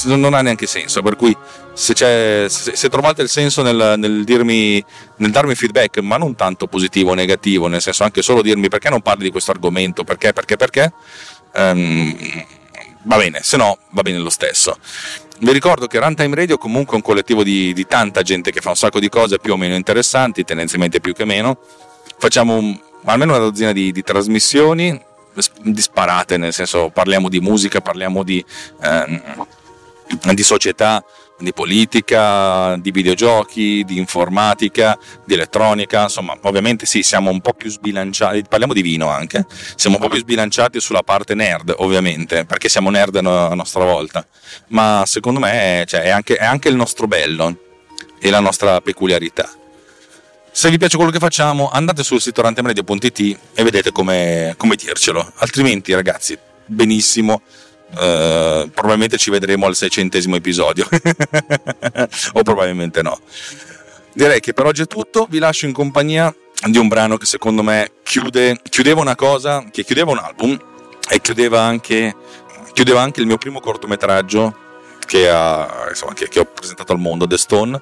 non 0.03 0.33
ha 0.35 0.41
neanche 0.41 0.67
senso. 0.67 1.01
Per 1.01 1.15
cui 1.15 1.35
se, 1.73 1.95
se, 1.95 2.75
se 2.75 2.89
trovate 2.89 3.23
il 3.23 3.29
senso 3.29 3.63
nel, 3.63 3.95
nel, 3.97 4.23
dirmi, 4.23 4.83
nel 5.17 5.31
darmi 5.31 5.55
feedback, 5.55 5.97
ma 5.99 6.17
non 6.17 6.35
tanto 6.35 6.67
positivo 6.67 7.11
o 7.11 7.13
negativo, 7.15 7.67
nel 7.67 7.81
senso 7.81 8.03
anche 8.03 8.21
solo 8.21 8.43
dirmi 8.43 8.69
perché 8.69 8.89
non 8.89 9.01
parli 9.01 9.23
di 9.23 9.31
questo 9.31 9.49
argomento, 9.49 10.03
perché, 10.03 10.31
perché, 10.31 10.57
perché, 10.57 10.93
um, 11.55 12.15
va 13.03 13.17
bene, 13.17 13.39
se 13.41 13.57
no 13.57 13.79
va 13.89 14.03
bene 14.03 14.19
lo 14.19 14.29
stesso. 14.29 14.77
Vi 15.37 15.51
ricordo 15.51 15.87
che 15.87 15.99
Runtime 15.99 16.33
Radio 16.33 16.55
è 16.55 16.57
comunque 16.57 16.95
un 16.95 17.01
collettivo 17.01 17.43
di, 17.43 17.73
di, 17.73 17.85
tanta 17.85 18.21
gente 18.21 18.51
che 18.51 18.61
fa 18.61 18.69
un 18.69 18.77
sacco 18.77 18.99
di 18.99 19.09
cose 19.09 19.37
più 19.37 19.53
o 19.53 19.57
meno 19.57 19.75
interessanti, 19.75 20.45
tendenzialmente 20.45 21.01
più 21.01 21.13
che 21.13 21.25
meno. 21.25 21.57
Facciamo 22.17 22.55
un, 22.55 22.79
almeno 23.03 23.35
una 23.35 23.43
dozzina 23.43 23.73
di, 23.73 23.91
di, 23.91 24.01
trasmissioni 24.01 24.97
disparate, 25.61 26.37
nel 26.37 26.53
senso 26.53 26.89
parliamo 26.89 27.27
di 27.27 27.41
musica, 27.41 27.81
parliamo 27.81 28.23
di, 28.23 28.43
eh, 28.81 29.21
di 30.33 30.43
società, 30.43 31.03
di 31.37 31.53
politica, 31.53 32.75
di 32.77 32.91
videogiochi, 32.91 33.83
di 33.83 33.97
informatica, 33.97 34.97
di 35.25 35.33
elettronica, 35.33 36.03
insomma, 36.03 36.37
ovviamente 36.43 36.85
sì, 36.85 37.03
siamo 37.03 37.29
un 37.29 37.41
po' 37.41 37.53
più 37.53 37.69
sbilanciati, 37.69 38.43
parliamo 38.47 38.73
di 38.73 38.81
vino 38.81 39.09
anche, 39.09 39.45
siamo 39.75 39.97
un 39.97 40.01
po' 40.01 40.09
più 40.09 40.19
sbilanciati 40.19 40.79
sulla 40.79 41.03
parte 41.03 41.35
nerd, 41.35 41.73
ovviamente, 41.77 42.45
perché 42.45 42.69
siamo 42.69 42.89
nerd 42.89 43.15
a 43.17 43.53
nostra 43.53 43.83
volta, 43.83 44.25
ma 44.69 45.03
secondo 45.05 45.39
me 45.39 45.83
cioè, 45.87 46.01
è, 46.01 46.09
anche, 46.09 46.35
è 46.35 46.45
anche 46.45 46.69
il 46.69 46.75
nostro 46.75 47.07
bello 47.07 47.57
e 48.19 48.29
la 48.29 48.39
nostra 48.39 48.79
peculiarità. 48.81 49.49
Se 50.51 50.69
vi 50.69 50.77
piace 50.77 50.95
quello 50.95 51.11
che 51.11 51.19
facciamo, 51.19 51.69
andate 51.69 52.01
sul 52.01 52.21
sito 52.21 52.41
rantemradio.it 52.41 53.39
e 53.53 53.63
vedete 53.63 53.91
come, 53.91 54.53
come 54.55 54.77
dircelo. 54.77 55.33
Altrimenti, 55.35 55.93
ragazzi, 55.93 56.37
benissimo, 56.65 57.41
Uh, 57.91 58.69
probabilmente 58.71 59.17
ci 59.17 59.29
vedremo 59.29 59.67
al 59.67 59.75
seicentesimo 59.75 60.35
episodio. 60.35 60.87
O 62.33 62.43
probabilmente 62.43 63.01
no. 63.01 63.19
Direi 64.13 64.39
che 64.39 64.53
per 64.53 64.65
oggi 64.65 64.81
è 64.83 64.87
tutto. 64.87 65.27
Vi 65.29 65.39
lascio 65.39 65.65
in 65.65 65.73
compagnia 65.73 66.33
di 66.67 66.77
un 66.77 66.87
brano 66.87 67.17
che 67.17 67.25
secondo 67.25 67.63
me 67.63 67.91
chiude, 68.03 68.59
chiudeva 68.69 69.01
una 69.01 69.15
cosa 69.15 69.65
che 69.71 69.83
chiudeva 69.83 70.11
un 70.11 70.17
album 70.19 70.59
e 71.09 71.21
chiudeva 71.21 71.61
anche, 71.61 72.15
chiudeva 72.73 73.01
anche 73.01 73.21
il 73.21 73.27
mio 73.27 73.37
primo 73.37 73.59
cortometraggio 73.59 74.57
che, 75.05 75.29
ha, 75.29 75.85
insomma, 75.89 76.13
che, 76.13 76.27
che 76.27 76.39
ho 76.39 76.45
presentato 76.45 76.91
al 76.91 76.99
mondo 76.99 77.27
The 77.27 77.37
Stone 77.37 77.81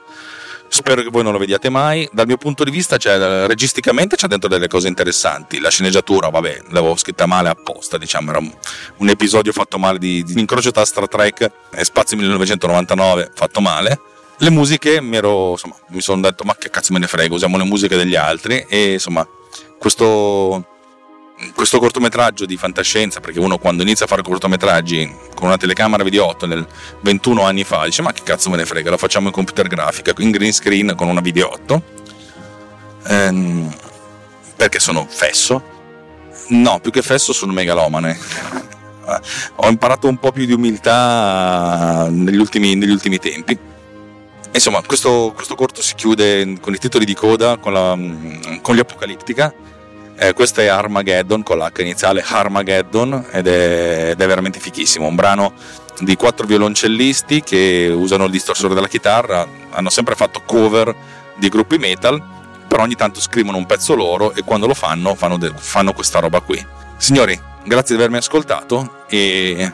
Spero 0.73 1.03
che 1.03 1.09
voi 1.09 1.21
non 1.21 1.33
lo 1.33 1.37
vediate 1.37 1.69
mai. 1.69 2.09
Dal 2.11 2.25
mio 2.25 2.37
punto 2.37 2.63
di 2.63 2.71
vista, 2.71 2.97
c'è, 2.97 3.45
registicamente 3.45 4.15
c'è 4.15 4.25
dentro 4.25 4.49
delle 4.49 4.67
cose 4.67 4.87
interessanti. 4.87 5.59
La 5.59 5.69
sceneggiatura, 5.69 6.29
vabbè, 6.29 6.63
l'avevo 6.69 6.95
scritta 6.95 7.27
male 7.27 7.49
apposta, 7.49 7.99
diciamo, 7.99 8.31
era 8.31 8.39
un, 8.39 9.07
episodio 9.07 9.51
fatto 9.51 9.77
male 9.77 9.99
di, 9.99 10.23
di 10.23 10.39
incrocio 10.39 10.71
tra 10.71 10.83
Star 10.83 11.07
Trek 11.07 11.51
e 11.75 11.83
Spazio 11.83 12.17
1999 12.17 13.33
fatto 13.35 13.61
male. 13.61 13.99
Le 14.39 14.49
musiche 14.49 14.99
mi 14.99 15.15
ero, 15.15 15.51
insomma, 15.51 15.75
mi 15.89 16.01
sono 16.01 16.21
detto, 16.21 16.43
ma 16.43 16.55
che 16.55 16.71
cazzo 16.71 16.91
me 16.91 16.97
ne 16.97 17.05
frega, 17.05 17.35
usiamo 17.35 17.57
le 17.57 17.65
musiche 17.65 17.95
degli 17.95 18.15
altri 18.15 18.65
e 18.67 18.93
insomma, 18.93 19.27
questo 19.77 20.72
questo 21.73 21.79
cortometraggio 21.79 22.45
di 22.45 22.55
fantascienza, 22.55 23.19
perché 23.19 23.39
uno 23.39 23.57
quando 23.57 23.81
inizia 23.81 24.05
a 24.05 24.07
fare 24.07 24.21
cortometraggi 24.21 25.11
con 25.33 25.47
una 25.47 25.57
telecamera 25.57 26.03
video 26.03 26.25
8 26.27 26.45
nel 26.45 26.67
21 27.01 27.41
anni 27.41 27.63
fa 27.63 27.85
dice 27.85 28.03
ma 28.03 28.11
che 28.11 28.21
cazzo 28.23 28.51
me 28.51 28.57
ne 28.57 28.65
frega, 28.65 28.91
lo 28.91 28.97
facciamo 28.97 29.27
in 29.27 29.33
computer 29.33 29.67
grafica, 29.67 30.13
in 30.17 30.29
green 30.29 30.53
screen 30.53 30.93
con 30.95 31.07
una 31.07 31.21
video 31.21 31.51
8, 31.51 31.83
ehm, 33.07 33.75
perché 34.55 34.79
sono 34.79 35.07
fesso? 35.09 35.63
No, 36.49 36.79
più 36.79 36.91
che 36.91 37.01
fesso 37.01 37.33
sono 37.33 37.53
megalomane. 37.53 38.19
Ho 39.55 39.67
imparato 39.67 40.07
un 40.07 40.17
po' 40.17 40.31
più 40.31 40.45
di 40.45 40.53
umiltà 40.53 42.07
negli 42.09 42.37
ultimi, 42.37 42.75
negli 42.75 42.91
ultimi 42.91 43.17
tempi. 43.17 43.57
Insomma, 44.51 44.81
questo, 44.83 45.31
questo, 45.33 45.55
corto 45.55 45.81
si 45.81 45.95
chiude 45.95 46.59
con 46.59 46.73
i 46.73 46.77
titoli 46.77 47.05
di 47.05 47.15
coda, 47.15 47.57
con, 47.57 47.73
la, 47.73 47.97
con 48.61 48.75
gli 48.75 48.79
Apocalittica 48.79 49.53
eh, 50.15 50.33
questo 50.33 50.61
è 50.61 50.67
Armageddon 50.67 51.43
con 51.43 51.57
l'H 51.57 51.79
iniziale 51.81 52.23
Armageddon 52.25 53.25
ed 53.31 53.47
è, 53.47 54.09
ed 54.11 54.21
è 54.21 54.27
veramente 54.27 54.59
fichissimo. 54.59 55.07
Un 55.07 55.15
brano 55.15 55.53
di 55.99 56.15
quattro 56.15 56.45
violoncellisti 56.45 57.41
che 57.41 57.91
usano 57.93 58.25
il 58.25 58.31
distorsore 58.31 58.73
della 58.73 58.87
chitarra, 58.87 59.47
hanno 59.71 59.89
sempre 59.89 60.15
fatto 60.15 60.41
cover 60.45 60.93
di 61.35 61.49
gruppi 61.49 61.77
metal, 61.77 62.21
però 62.67 62.83
ogni 62.83 62.95
tanto 62.95 63.19
scrivono 63.19 63.57
un 63.57 63.65
pezzo 63.65 63.95
loro 63.95 64.33
e 64.33 64.43
quando 64.43 64.67
lo 64.67 64.73
fanno 64.73 65.15
fanno, 65.15 65.37
de- 65.37 65.53
fanno 65.55 65.93
questa 65.93 66.19
roba 66.19 66.39
qui. 66.41 66.65
Signori, 66.97 67.39
grazie 67.63 67.95
di 67.95 68.01
avermi 68.01 68.17
ascoltato 68.17 69.05
e 69.07 69.71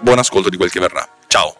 buon 0.00 0.18
ascolto 0.18 0.48
di 0.48 0.56
quel 0.56 0.70
che 0.70 0.80
verrà. 0.80 1.06
Ciao! 1.26 1.59